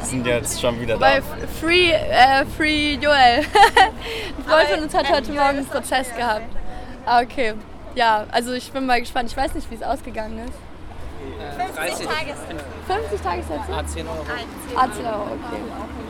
die 0.00 0.06
sind 0.06 0.26
jetzt 0.26 0.58
schon 0.58 0.80
wieder 0.80 0.94
da. 0.94 1.00
Bei 1.00 1.22
Free, 1.60 1.90
äh, 1.90 2.46
Free 2.56 2.94
Joel. 2.94 3.40
Ein 4.38 4.44
Freund 4.46 4.68
von 4.70 4.80
uns 4.84 4.94
hat 4.94 5.12
heute 5.12 5.32
Morgen 5.32 5.58
einen 5.58 5.66
Prozess 5.66 6.16
gehabt. 6.16 6.46
Ah, 7.04 7.20
okay. 7.20 7.52
Ja, 7.94 8.24
also 8.32 8.54
ich 8.54 8.72
bin 8.72 8.86
mal 8.86 9.00
gespannt. 9.00 9.30
Ich 9.30 9.36
weiß 9.36 9.52
nicht, 9.52 9.70
wie 9.70 9.74
es 9.74 9.82
ausgegangen 9.82 10.38
ist. 10.38 10.54
50 11.76 12.06
Tages. 12.06 12.36
50 12.86 13.20
Tagessätze? 13.20 13.70
A 13.70 13.86
10 13.86 14.06
Euro. 14.08 14.24
A 14.76 14.90
10 14.90 15.04
Euro, 15.04 15.22
okay. 15.24 16.01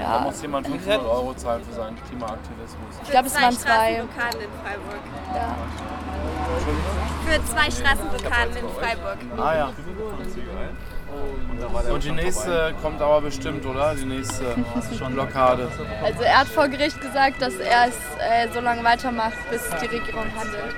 Da 0.00 0.20
muss 0.20 0.42
jemand 0.42 0.66
500 0.66 1.04
Euro 1.04 1.34
zahlen 1.34 1.62
für 1.64 1.74
seinen 1.74 1.96
Klimaaktivismus. 2.08 2.94
Ich 3.02 3.10
glaube, 3.10 3.26
es 3.26 3.34
waren 3.34 3.52
zwei. 3.52 3.94
Straßenblockaden 3.94 4.40
in 4.40 4.50
Freiburg. 4.62 5.02
Ja. 5.34 5.56
Für 7.26 7.44
zwei 7.44 7.70
Straßenblockaden 7.70 8.56
in 8.56 8.68
Freiburg. 8.68 9.18
Ah 9.38 9.54
ja. 9.54 9.72
Und 11.92 12.04
die 12.04 12.10
nächste 12.12 12.74
kommt 12.82 13.00
aber 13.00 13.20
bestimmt, 13.22 13.64
oder? 13.64 13.94
Die 13.94 14.04
nächste 14.04 14.44
Blockade. 15.10 15.68
Also 16.04 16.22
er 16.22 16.40
hat 16.40 16.48
vor 16.48 16.68
Gericht 16.68 17.00
gesagt, 17.00 17.40
dass 17.40 17.54
er 17.54 17.88
es 17.88 17.94
äh, 18.18 18.52
so 18.52 18.60
lange 18.60 18.84
weitermacht, 18.84 19.38
bis 19.50 19.62
die 19.80 19.86
Regierung 19.86 20.26
handelt. 20.36 20.76